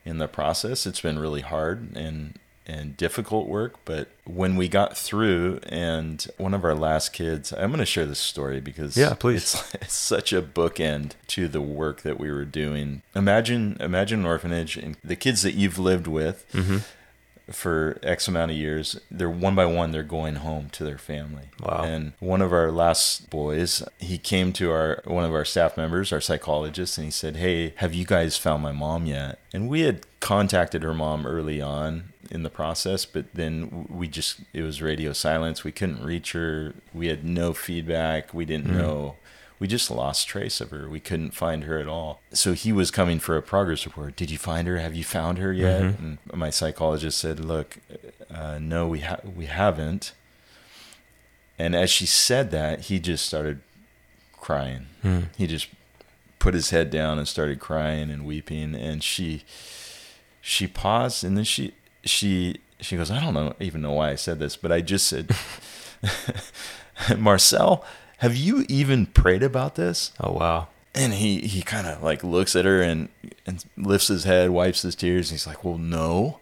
[0.04, 0.86] in the process.
[0.88, 2.38] It's been really hard and
[2.72, 7.70] and difficult work, but when we got through and one of our last kids, I'm
[7.72, 9.54] going to share this story because Yeah, please.
[9.54, 13.02] It's, it's such a bookend to the work that we were doing.
[13.16, 16.78] Imagine imagine an orphanage and the kids that you've lived with Mm-hmm.
[17.52, 21.46] for X amount of years, they're one by one, they're going home to their family.
[21.62, 21.84] Wow.
[21.84, 26.14] And one of our last boys, he came to our one of our staff members,
[26.14, 29.82] our psychologist, and he said, "Hey, have you guys found my mom yet?" And we
[29.82, 34.82] had contacted her mom early on in the process, but then we just it was
[34.82, 35.63] radio silence.
[35.63, 36.74] We couldn't reach her.
[36.94, 38.34] We had no feedback.
[38.34, 38.78] We didn't mm-hmm.
[38.78, 39.15] know
[39.60, 40.89] we just lost trace of her.
[40.89, 42.20] We couldn't find her at all.
[42.34, 44.15] So he was coming for a progress report.
[44.15, 44.80] Did you find her?
[44.80, 45.84] Have you found her yet?
[45.84, 46.06] Mm-hmm.
[46.06, 47.78] And my psychologist said, "Look,
[48.34, 50.13] uh, no, we ha- we haven't."
[51.60, 53.62] And as she said that, he just started
[54.32, 54.88] crying.
[55.04, 55.20] Hmm.
[55.38, 55.67] He just
[56.39, 58.74] put his head down and started crying and weeping.
[58.74, 59.44] And she
[60.41, 64.16] she paused and then she she she goes, "I don't know even know why I
[64.16, 65.36] said this, but I just said,
[67.18, 67.86] Marcel."
[68.22, 70.12] Have you even prayed about this?
[70.20, 70.68] Oh wow.
[70.94, 73.10] And he, he kind of like looks at her and,
[73.48, 75.32] and lifts his head, wipes his tears.
[75.32, 76.40] And he's like, well, no.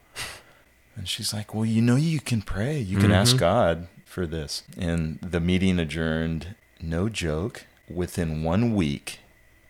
[0.98, 2.78] And she's like, well, you know, you can pray.
[2.78, 3.39] You can ask mm-hmm.
[3.39, 4.63] God for this.
[4.78, 6.56] And the meeting adjourned.
[6.82, 7.65] No joke.
[7.89, 9.19] Within one week,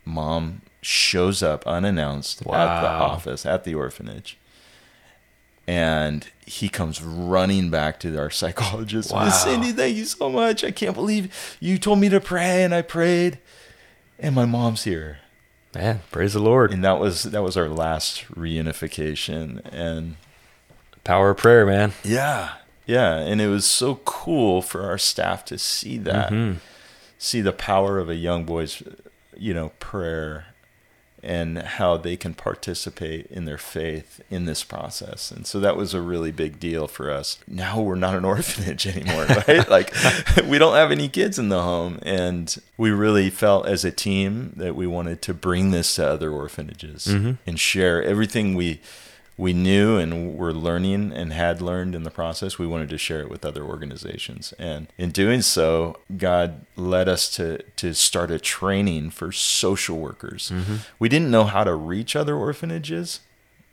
[0.04, 4.39] mom shows up unannounced at the office, at the orphanage.
[5.70, 9.12] And he comes running back to our psychologist.
[9.14, 9.26] Wow.
[9.26, 10.64] Miss Cindy, thank you so much.
[10.64, 13.38] I can't believe you told me to pray and I prayed.
[14.18, 15.20] And my mom's here.
[15.76, 16.74] Man, praise the Lord.
[16.74, 19.62] And that was that was our last reunification.
[19.72, 20.16] And
[21.04, 21.94] Power of prayer, man.
[22.04, 22.54] yeah.
[22.88, 23.18] Yeah.
[23.18, 26.32] And it was so cool for our staff to see that.
[26.32, 26.58] Mm-hmm.
[27.20, 28.82] See the power of a young boy's,
[29.38, 30.48] you know, prayer
[31.22, 35.32] and how they can participate in their faith in this process.
[35.32, 37.38] And so that was a really big deal for us.
[37.48, 39.70] Now we're not an orphanage anymore, right?
[39.70, 39.94] like
[40.46, 42.00] we don't have any kids in the home.
[42.04, 46.32] And we really felt as a team that we wanted to bring this to other
[46.32, 47.34] orphanages mm-hmm.
[47.46, 48.80] and share everything we
[49.40, 53.22] we knew and were learning and had learned in the process, we wanted to share
[53.22, 54.54] it with other organizations.
[54.60, 60.52] And in doing so, God led us to to start a training for social workers.
[60.54, 60.76] Mm-hmm.
[61.00, 63.22] We didn't know how to reach other orphanages,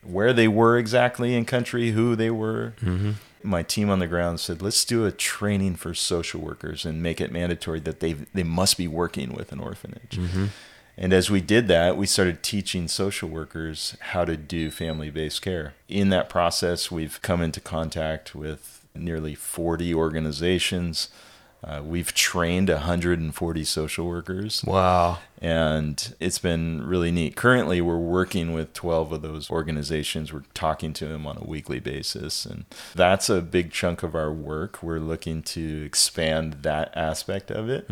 [0.05, 2.75] where they were exactly in country, who they were.
[2.81, 3.13] Mm-hmm.
[3.43, 7.21] My team on the ground said, "Let's do a training for social workers and make
[7.21, 10.47] it mandatory that they they must be working with an orphanage." Mm-hmm.
[10.99, 15.43] And as we did that, we started teaching social workers how to do family based
[15.43, 15.75] care.
[15.89, 21.09] In that process, we've come into contact with nearly 40 organizations.
[21.65, 25.19] Uh, we've trained 140 social workers, Wow.
[25.41, 27.35] and it's been really neat.
[27.35, 30.33] Currently, we're working with 12 of those organizations.
[30.33, 34.31] We're talking to them on a weekly basis, and that's a big chunk of our
[34.33, 34.83] work.
[34.83, 37.89] We're looking to expand that aspect of it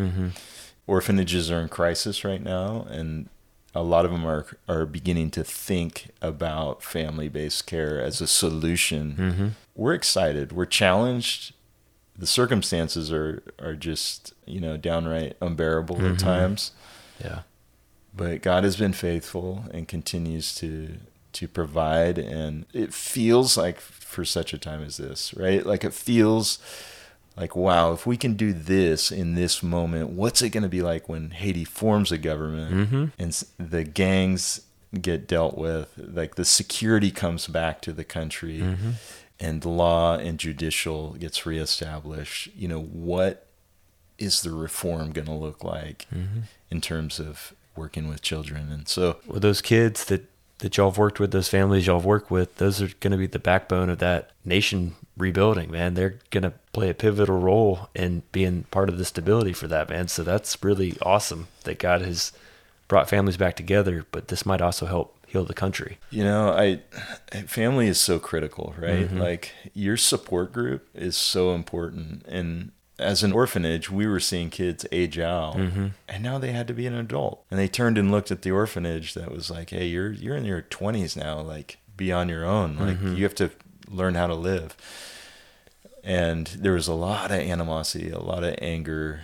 [0.86, 3.28] orphanages are in crisis right now and
[3.74, 9.14] a lot of them are are beginning to think about family-based care as a solution.
[9.18, 9.48] Mm-hmm.
[9.74, 10.52] We're excited.
[10.52, 11.54] We're challenged.
[12.16, 16.16] The circumstances are are just, you know, downright unbearable at mm-hmm.
[16.16, 16.70] times,
[17.22, 17.40] Yeah.
[18.14, 20.98] but God has been faithful and continues to
[21.32, 25.66] to provide and it feels like for such a time as this, right?
[25.66, 26.60] Like it feels
[27.36, 30.82] like wow if we can do this in this moment what's it going to be
[30.82, 33.04] like when haiti forms a government mm-hmm.
[33.18, 34.60] and the gangs
[35.00, 38.90] get dealt with like the security comes back to the country mm-hmm.
[39.40, 43.48] and law and judicial gets reestablished you know what
[44.18, 46.40] is the reform going to look like mm-hmm.
[46.70, 48.70] in terms of working with children?
[48.70, 52.06] And so Well, those kids that that y'all have worked with, those families y'all have
[52.06, 55.94] worked with, those are going to be the backbone of that nation rebuilding, man.
[55.94, 59.88] They're going to play a pivotal role in being part of the stability for that,
[59.88, 60.08] man.
[60.08, 62.32] So that's really awesome that God has
[62.88, 65.98] brought families back together, but this might also help heal the country.
[66.10, 66.80] You know, I
[67.46, 69.06] family is so critical, right?
[69.06, 69.18] Mm-hmm.
[69.18, 72.24] Like your support group is so important.
[72.26, 75.88] And as an orphanage, we were seeing kids age out, mm-hmm.
[76.08, 77.44] and now they had to be an adult.
[77.50, 80.44] And they turned and looked at the orphanage that was like, "Hey, you're you're in
[80.44, 81.40] your 20s now.
[81.40, 82.76] Like, be on your own.
[82.76, 83.16] Like, mm-hmm.
[83.16, 83.50] you have to
[83.88, 84.76] learn how to live."
[86.02, 89.22] And there was a lot of animosity, a lot of anger,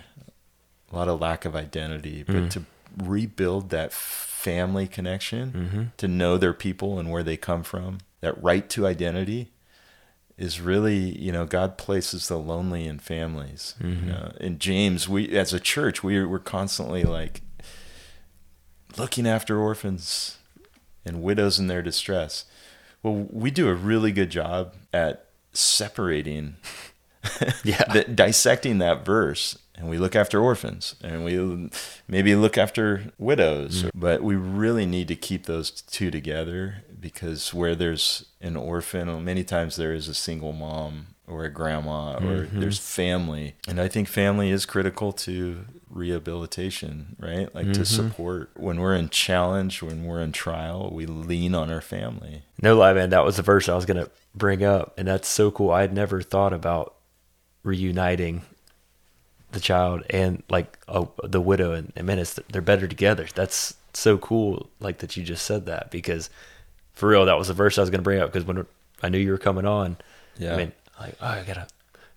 [0.91, 2.23] a lot of lack of identity.
[2.23, 2.47] But mm-hmm.
[2.47, 2.63] to
[2.97, 5.83] rebuild that family connection, mm-hmm.
[5.97, 9.51] to know their people and where they come from, that right to identity
[10.37, 13.75] is really, you know, God places the lonely in families.
[13.79, 14.07] You mm-hmm.
[14.07, 17.41] know, in James, we as a church, we we're constantly like
[18.97, 20.37] looking after orphans
[21.05, 22.45] and widows in their distress.
[23.03, 26.55] Well, we do a really good job at separating
[27.63, 27.83] Yeah.
[27.85, 31.69] the, dissecting that verse and we look after orphans and we
[32.07, 33.91] maybe look after widows mm.
[33.93, 39.43] but we really need to keep those two together because where there's an orphan many
[39.43, 42.59] times there is a single mom or a grandma or mm-hmm.
[42.59, 47.83] there's family and i think family is critical to rehabilitation right like to mm-hmm.
[47.83, 52.75] support when we're in challenge when we're in trial we lean on our family No
[52.75, 54.93] lie, man, that was the verse I was going to bring up.
[54.97, 55.71] And that's so cool.
[55.71, 56.95] I had never thought about
[57.63, 58.43] reuniting
[59.51, 63.27] the child and like oh, the widow and, and man, it's, they're better together.
[63.33, 64.69] That's so cool.
[64.79, 66.29] Like that you just said that because
[66.93, 68.65] for real, that was the verse I was going to bring up because when
[69.01, 69.97] I knew you were coming on,
[70.37, 70.53] Yeah.
[70.53, 70.71] I mean,
[71.01, 71.67] like, oh, I got to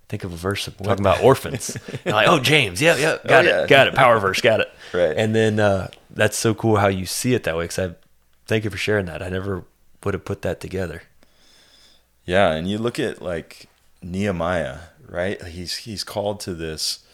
[0.08, 1.76] think of a verse talking about orphans.
[2.04, 3.62] like, oh, James, yeah, yeah, got yeah.
[3.62, 3.94] it, got it.
[3.94, 4.70] Power verse, got it.
[4.92, 5.16] Right.
[5.16, 7.66] And then uh, that's so cool how you see it that way.
[7.66, 7.94] Cause I
[8.46, 9.24] thank you for sharing that.
[9.24, 9.64] I never
[10.04, 11.02] would have put that together.
[12.24, 13.66] Yeah, and you look at like
[14.02, 14.78] Nehemiah,
[15.08, 15.42] right?
[15.46, 17.04] He's he's called to this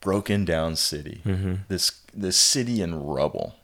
[0.00, 1.22] broken down city,
[1.68, 3.54] this this city in rubble,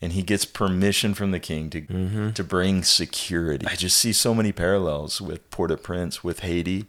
[0.00, 2.30] and he gets permission from the king to mm-hmm.
[2.30, 3.66] to bring security.
[3.66, 6.86] I just see so many parallels with Port-au-Prince, with Haiti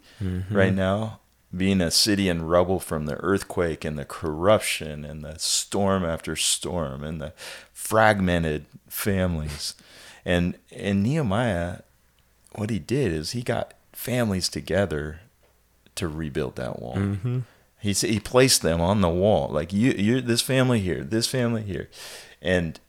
[0.51, 1.19] right now,
[1.55, 6.35] being a city in rubble from the earthquake and the corruption and the storm after
[6.35, 7.33] storm and the
[7.73, 9.75] fragmented families.
[10.25, 11.79] And and Nehemiah,
[12.53, 15.21] what he did is he got families together
[15.95, 16.97] to rebuild that wall.
[17.79, 21.25] He s- he placed them on the wall, like you, you, this family here, this
[21.25, 21.89] family here,
[22.41, 22.79] and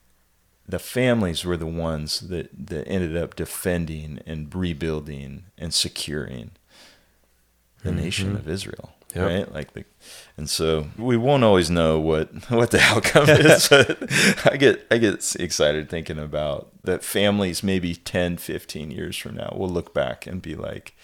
[0.70, 6.52] the families were the ones that that ended up defending and rebuilding and securing
[7.82, 8.00] the mm-hmm.
[8.00, 8.92] nation of Israel.
[9.14, 9.26] Yep.
[9.26, 9.84] Right, like the,
[10.36, 13.68] and so we won't always know what what the outcome is.
[13.68, 19.36] But I get I get excited thinking about that families maybe 10, 15 years from
[19.36, 20.94] now will look back and be like,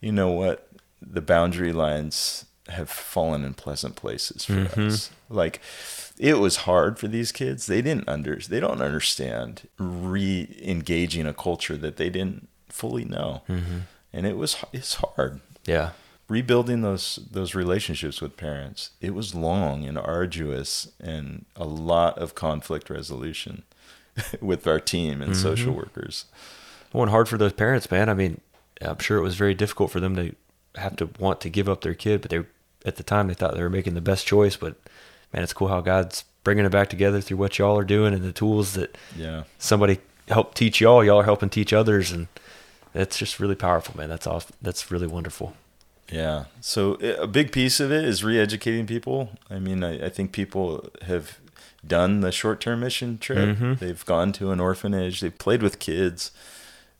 [0.00, 0.68] you know what,
[1.02, 4.86] the boundary lines have fallen in pleasant places for mm-hmm.
[4.86, 5.10] us.
[5.28, 5.60] Like
[6.18, 7.66] it was hard for these kids.
[7.66, 13.42] They didn't under they don't understand re-engaging a culture that they didn't fully know.
[13.48, 13.78] Mm-hmm.
[14.12, 15.90] And it was it's hard Yeah.
[16.28, 22.34] rebuilding those those relationships with parents it was long and arduous and a lot of
[22.34, 23.62] conflict resolution
[24.40, 25.42] with our team and mm-hmm.
[25.42, 26.26] social workers
[26.92, 28.08] Well, and hard for those parents, man.
[28.08, 28.40] I mean,
[28.80, 30.34] I'm sure it was very difficult for them to
[30.76, 32.44] have to want to give up their kid, but they
[32.86, 34.56] at the time they thought they were making the best choice.
[34.56, 34.76] But
[35.34, 38.22] man, it's cool how God's bringing it back together through what y'all are doing and
[38.22, 41.04] the tools that yeah somebody helped teach y'all.
[41.04, 42.28] Y'all are helping teach others, and
[42.92, 44.08] that's just really powerful, man.
[44.08, 44.54] That's awesome.
[44.62, 45.54] That's really wonderful.
[46.10, 50.32] yeah so a big piece of it is re-educating people i mean i, I think
[50.32, 51.38] people have
[51.86, 53.74] done the short-term mission trip mm-hmm.
[53.74, 56.30] they've gone to an orphanage they've played with kids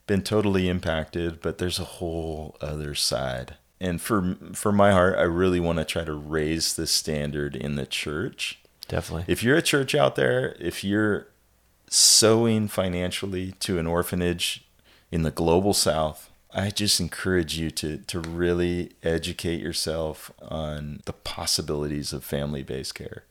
[0.07, 3.55] been totally impacted but there's a whole other side
[3.85, 7.75] and for for my heart i really want to try to raise the standard in
[7.75, 9.25] the church Definitely.
[9.33, 11.27] if you're a church out there, if you're
[11.89, 14.65] sowing financially to an orphanage
[15.11, 21.13] in the global south, I just encourage you to to really educate yourself on the
[21.13, 23.23] possibilities of family-based care.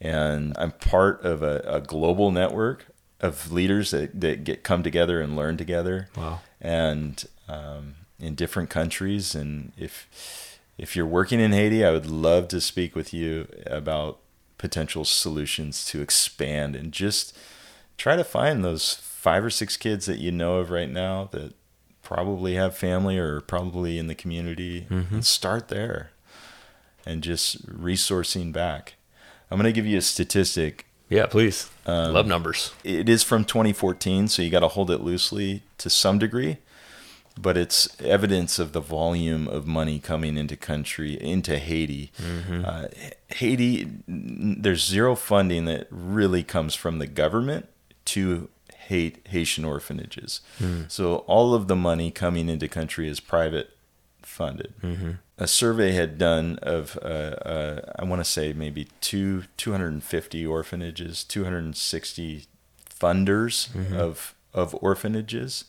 [0.00, 2.86] And I'm part of a, a global network
[3.20, 6.40] of leaders that, that get come together and learn together Wow.
[6.60, 9.34] and um, in different countries.
[9.34, 14.18] And if if you're working in Haiti, I would love to speak with you about
[14.56, 17.36] potential solutions to expand and just
[17.98, 21.52] try to find those five or six kids that you know of right now that
[22.02, 26.10] probably have family or probably in the community and start there
[27.04, 28.94] and just resourcing back.
[29.50, 31.68] I'm going to give you a statistic Yeah, please.
[31.86, 32.72] Um, Love numbers.
[32.84, 36.58] it is from 2014, so you got to hold it loosely to some degree.
[37.42, 42.12] But it's evidence of the volume of money coming into country into Haiti.
[42.64, 42.86] Uh,
[43.28, 47.66] Haiti, there's zero funding that really comes from the government
[48.06, 48.48] to
[48.88, 50.40] Hait- Haitian orphanages.
[50.88, 53.68] So all of the money coming into country is private
[54.22, 54.72] funded.
[55.38, 57.06] A survey had done of, uh,
[57.54, 62.46] uh, I want to say maybe two, 250 orphanages, 260
[63.00, 63.68] funders
[63.98, 65.64] of of orphanages,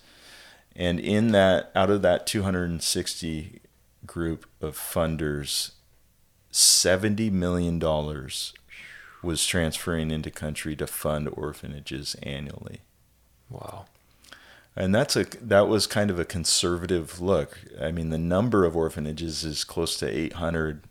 [0.76, 3.60] and in that, out of that 260
[4.06, 5.72] group of funders,
[6.52, 8.54] 70 million dollars
[9.22, 12.82] was transferring into country to fund orphanages annually
[13.50, 13.86] Wow.
[14.76, 17.60] and that's a that was kind of a conservative look.
[17.80, 20.82] I mean, the number of orphanages is close to 800.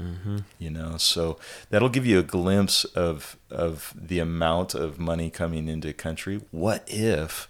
[0.00, 0.38] Mm-hmm.
[0.58, 1.38] You know, so
[1.70, 6.40] that'll give you a glimpse of of the amount of money coming into country.
[6.50, 7.48] What if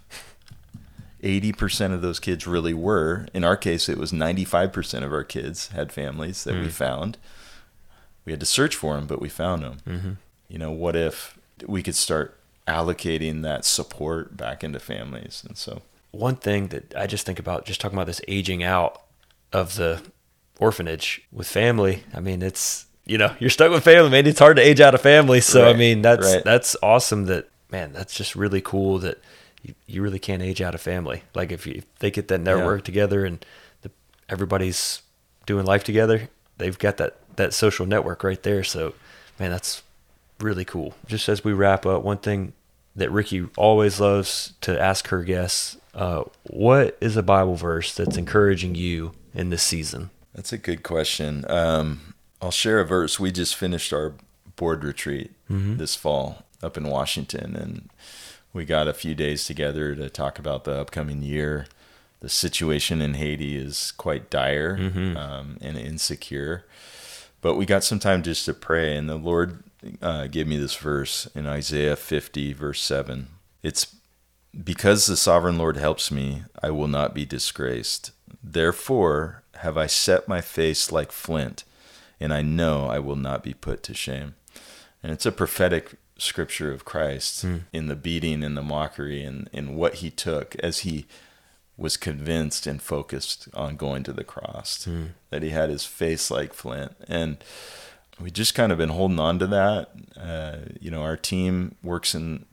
[1.24, 3.26] 80% of those kids really were?
[3.32, 6.70] In our case, it was 95% of our kids had families that we mm.
[6.70, 7.16] found.
[8.24, 9.78] We had to search for them, but we found them.
[9.86, 10.12] Mm-hmm.
[10.48, 15.42] You know, what if we could start allocating that support back into families?
[15.46, 19.02] And so, one thing that I just think about, just talking about this aging out
[19.52, 20.02] of the
[20.58, 22.04] orphanage with family.
[22.14, 24.26] I mean, it's you know you're stuck with family, man.
[24.26, 25.40] It's hard to age out of family.
[25.40, 26.44] So I mean, that's right.
[26.44, 27.26] that's awesome.
[27.26, 28.98] That man, that's just really cool.
[28.98, 29.20] That
[29.64, 31.22] you, you really can't age out of family.
[31.34, 33.44] Like if, you, if they get that network together and
[33.82, 33.90] the,
[34.28, 35.02] everybody's
[35.46, 38.62] doing life together, they've got that that social network right there.
[38.62, 38.94] So
[39.40, 39.82] man, that's
[40.40, 40.94] really cool.
[41.06, 42.52] Just as we wrap up, one thing
[42.94, 48.16] that Ricky always loves to ask her guests, uh, what is a Bible verse that's
[48.16, 50.10] encouraging you in this season?
[50.34, 51.44] that's a good question.
[51.48, 53.20] Um, I'll share a verse.
[53.20, 54.14] We just finished our
[54.56, 55.30] board retreat
[55.76, 57.88] this fall up in Washington, and
[58.54, 61.66] we got a few days together to talk about the upcoming year.
[62.20, 64.78] The situation in Haiti is quite dire
[65.18, 66.64] um, and insecure,
[67.42, 69.62] but we got some time just to pray, and the Lord
[70.00, 73.28] uh, gave me this verse in Isaiah 50, verse 7.
[73.62, 73.96] It's
[74.62, 78.12] because the sovereign Lord helps me, I will not be disgraced.
[78.42, 81.64] Therefore have I set my face like flint,
[82.20, 84.36] and I know I will not be put to shame.
[85.02, 87.58] And it's a prophetic scripture of Christ hmm.
[87.72, 91.06] in the beating and the mockery and in what he took as he
[91.76, 95.06] was convinced and focused on going to the cross, hmm.
[95.30, 96.92] that he had his face like flint.
[97.08, 97.38] And
[98.20, 99.90] we just kind of been holding on to that.
[100.16, 102.46] Uh, you know, our team works in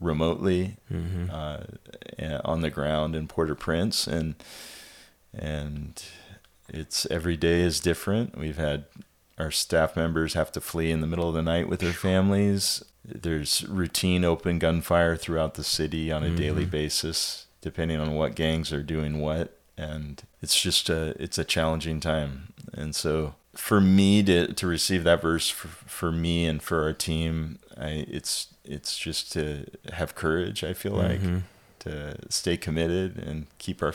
[0.00, 1.30] remotely mm-hmm.
[1.30, 4.34] uh, on the ground in Port-au-Prince, and
[5.32, 6.02] and
[6.68, 8.38] it's every day is different.
[8.38, 8.84] We've had
[9.38, 12.84] our staff members have to flee in the middle of the night with their families.
[13.04, 16.36] There's routine open gunfire throughout the city on a mm-hmm.
[16.36, 21.44] daily basis, depending on what gangs are doing what, and it's just a it's a
[21.44, 22.52] challenging time.
[22.72, 26.92] And so for me to to receive that verse for, for me and for our
[26.92, 30.64] team, I, it's it's just to have courage.
[30.64, 31.38] I feel like mm-hmm.
[31.84, 33.94] To stay committed and keep our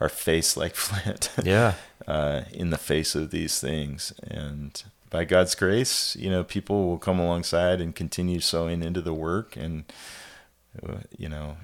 [0.00, 1.30] our face like flint.
[1.42, 1.74] Yeah.
[2.06, 6.98] uh, in the face of these things, and by God's grace, you know, people will
[6.98, 9.84] come alongside and continue sowing into the work, and
[10.82, 11.56] uh, you know,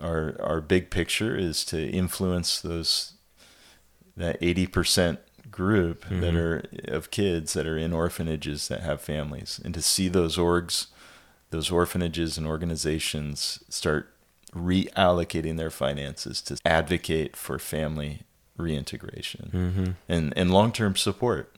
[0.00, 3.12] our our big picture is to influence those
[4.16, 5.20] that eighty percent
[5.50, 6.20] group mm-hmm.
[6.20, 10.36] that are of kids that are in orphanages that have families and to see those
[10.36, 10.86] orgs
[11.50, 14.13] those orphanages and organizations start
[14.54, 18.22] reallocating their finances to advocate for family
[18.56, 19.90] reintegration mm-hmm.
[20.08, 21.56] and, and long-term support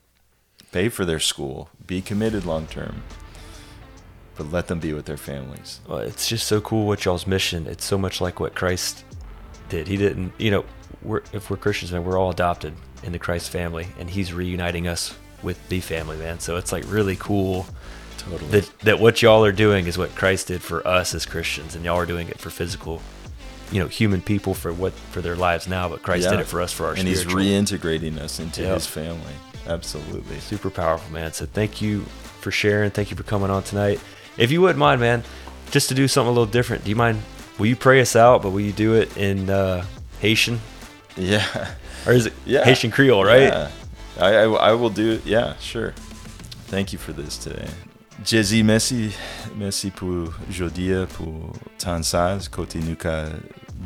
[0.72, 3.02] pay for their school be committed long-term
[4.34, 7.66] but let them be with their families well, it's just so cool what y'all's mission
[7.66, 9.04] it's so much like what christ
[9.68, 10.64] did he didn't you know
[11.02, 12.72] we're, if we're christians man we're all adopted
[13.02, 16.40] in the Christ family, and He's reuniting us with the family, man.
[16.40, 17.66] So it's like really cool.
[18.30, 18.60] Totally.
[18.60, 21.84] That, that what y'all are doing is what Christ did for us as Christians, and
[21.84, 23.00] y'all are doing it for physical,
[23.70, 25.88] you know, human people for what for their lives now.
[25.88, 26.32] But Christ yeah.
[26.32, 28.74] did it for us for our and He's reintegrating us into yep.
[28.74, 29.32] His family.
[29.66, 31.32] Absolutely, super powerful, man.
[31.32, 32.00] So thank you
[32.40, 32.90] for sharing.
[32.90, 34.00] Thank you for coming on tonight.
[34.36, 35.24] If you wouldn't mind, man,
[35.70, 37.22] just to do something a little different, do you mind?
[37.58, 38.42] Will you pray us out?
[38.42, 39.84] But will you do it in uh,
[40.20, 40.60] Haitian?
[41.16, 41.74] Yeah
[42.06, 42.64] or is it yeah.
[42.64, 43.42] Haitian Creole, right?
[43.42, 43.70] Yeah.
[44.18, 45.26] I, I, I will do it.
[45.26, 45.92] Yeah, sure.
[46.68, 47.68] Thank you for this today.
[48.24, 49.10] Jésus, merci,
[49.56, 53.26] merci pour aujourd'hui, pour tant ça, côté nous qu'a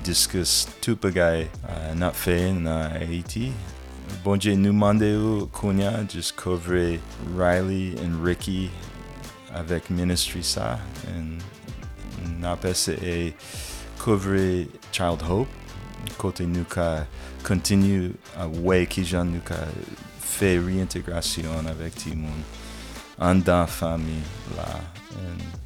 [0.04, 3.52] discuss tout bagay uh, not fait na Haiti.
[4.24, 6.98] Bon Dieu, nous mandeu Kounia just couvre
[7.36, 8.70] Riley and Ricky
[9.52, 10.78] avec ministry ça,
[11.08, 11.38] and
[12.40, 13.34] n'apesse et
[13.98, 15.48] couvre Child Hope,
[16.16, 17.04] côté nous qu'a
[17.42, 19.26] continue à ouais qui j'en
[20.20, 22.10] fait réintégration avec tout
[23.20, 24.22] le monde en dans famille
[24.56, 24.80] là.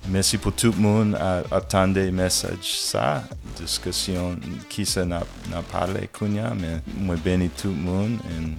[0.09, 3.25] merci pour tout monde à attendre message ça,
[3.57, 4.37] discussion
[4.69, 5.23] qui ça n'a
[5.71, 8.57] parlé kunya, mais moi bénis tout le monde et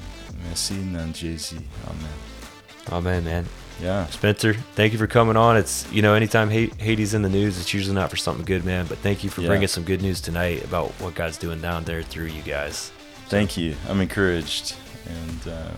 [0.48, 1.12] merci dans
[1.88, 2.26] Amen.
[2.92, 3.46] Amen, man.
[3.82, 4.08] Yeah.
[4.08, 5.58] Spencer, thank you for coming on.
[5.58, 8.86] It's, you know, anytime Haiti's in the news, it's usually not for something good, man.
[8.88, 9.48] But thank you for yeah.
[9.48, 12.92] bringing some good news tonight about what God's doing down there through you guys.
[13.28, 13.76] Thank you.
[13.90, 14.76] I'm encouraged,
[15.08, 15.72] and uh,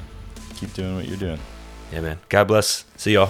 [0.56, 1.40] keep doing what you're doing.
[1.92, 2.20] Yeah, man.
[2.30, 2.86] God bless.
[2.98, 3.30] See y'all.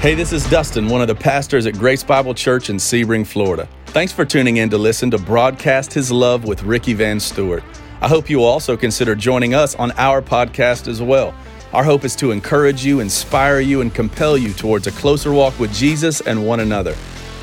[0.00, 3.68] Hey, this is Dustin, one of the pastors at Grace Bible Church in Sebring, Florida.
[3.86, 7.62] Thanks for tuning in to listen to Broadcast His Love with Ricky Van Stewart.
[8.00, 11.34] I hope you will also consider joining us on our podcast as well.
[11.72, 15.58] Our hope is to encourage you, inspire you, and compel you towards a closer walk
[15.60, 16.96] with Jesus and one another.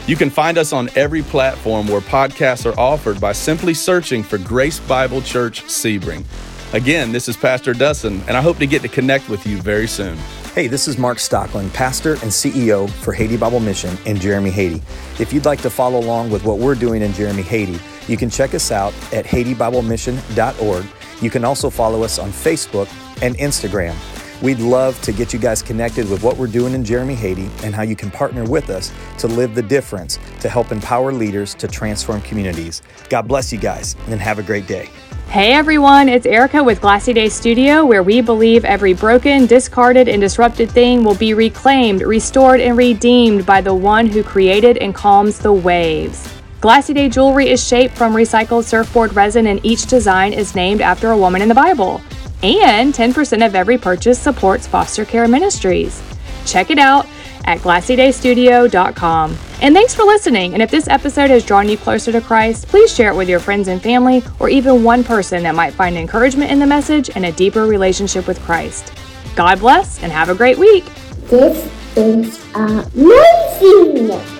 [0.06, 4.38] You can find us on every platform where podcasts are offered by simply searching for
[4.38, 6.26] Grace Bible Church Sebring.
[6.74, 9.88] Again, this is Pastor Dustin, and I hope to get to connect with you very
[9.88, 10.16] soon.
[10.54, 14.80] Hey, this is Mark Stockland, pastor and CEO for Haiti Bible Mission in Jérémie, Haiti.
[15.18, 18.30] If you'd like to follow along with what we're doing in Jérémie, Haiti, you can
[18.30, 20.86] check us out at HaitiBibleMission.org.
[21.24, 22.88] You can also follow us on Facebook
[23.24, 23.96] and Instagram.
[24.44, 27.74] We'd love to get you guys connected with what we're doing in Jérémie, Haiti, and
[27.74, 31.68] how you can partner with us to live the difference to help empower leaders to
[31.68, 32.84] transform communities.
[33.10, 34.88] God bless you guys and have a great day.
[35.30, 40.20] Hey everyone, it's Erica with Glassy Day Studio, where we believe every broken, discarded, and
[40.20, 45.38] disrupted thing will be reclaimed, restored, and redeemed by the one who created and calms
[45.38, 46.28] the waves.
[46.62, 51.12] Glassy Day jewelry is shaped from recycled surfboard resin, and each design is named after
[51.12, 52.02] a woman in the Bible.
[52.42, 56.02] And 10% of every purchase supports foster care ministries.
[56.48, 57.06] Check it out
[57.46, 59.38] at glassydaystudio.com.
[59.62, 60.54] And thanks for listening.
[60.54, 63.40] And if this episode has drawn you closer to Christ, please share it with your
[63.40, 67.26] friends and family or even one person that might find encouragement in the message and
[67.26, 68.94] a deeper relationship with Christ.
[69.36, 70.86] God bless and have a great week.
[71.28, 74.39] This is amazing!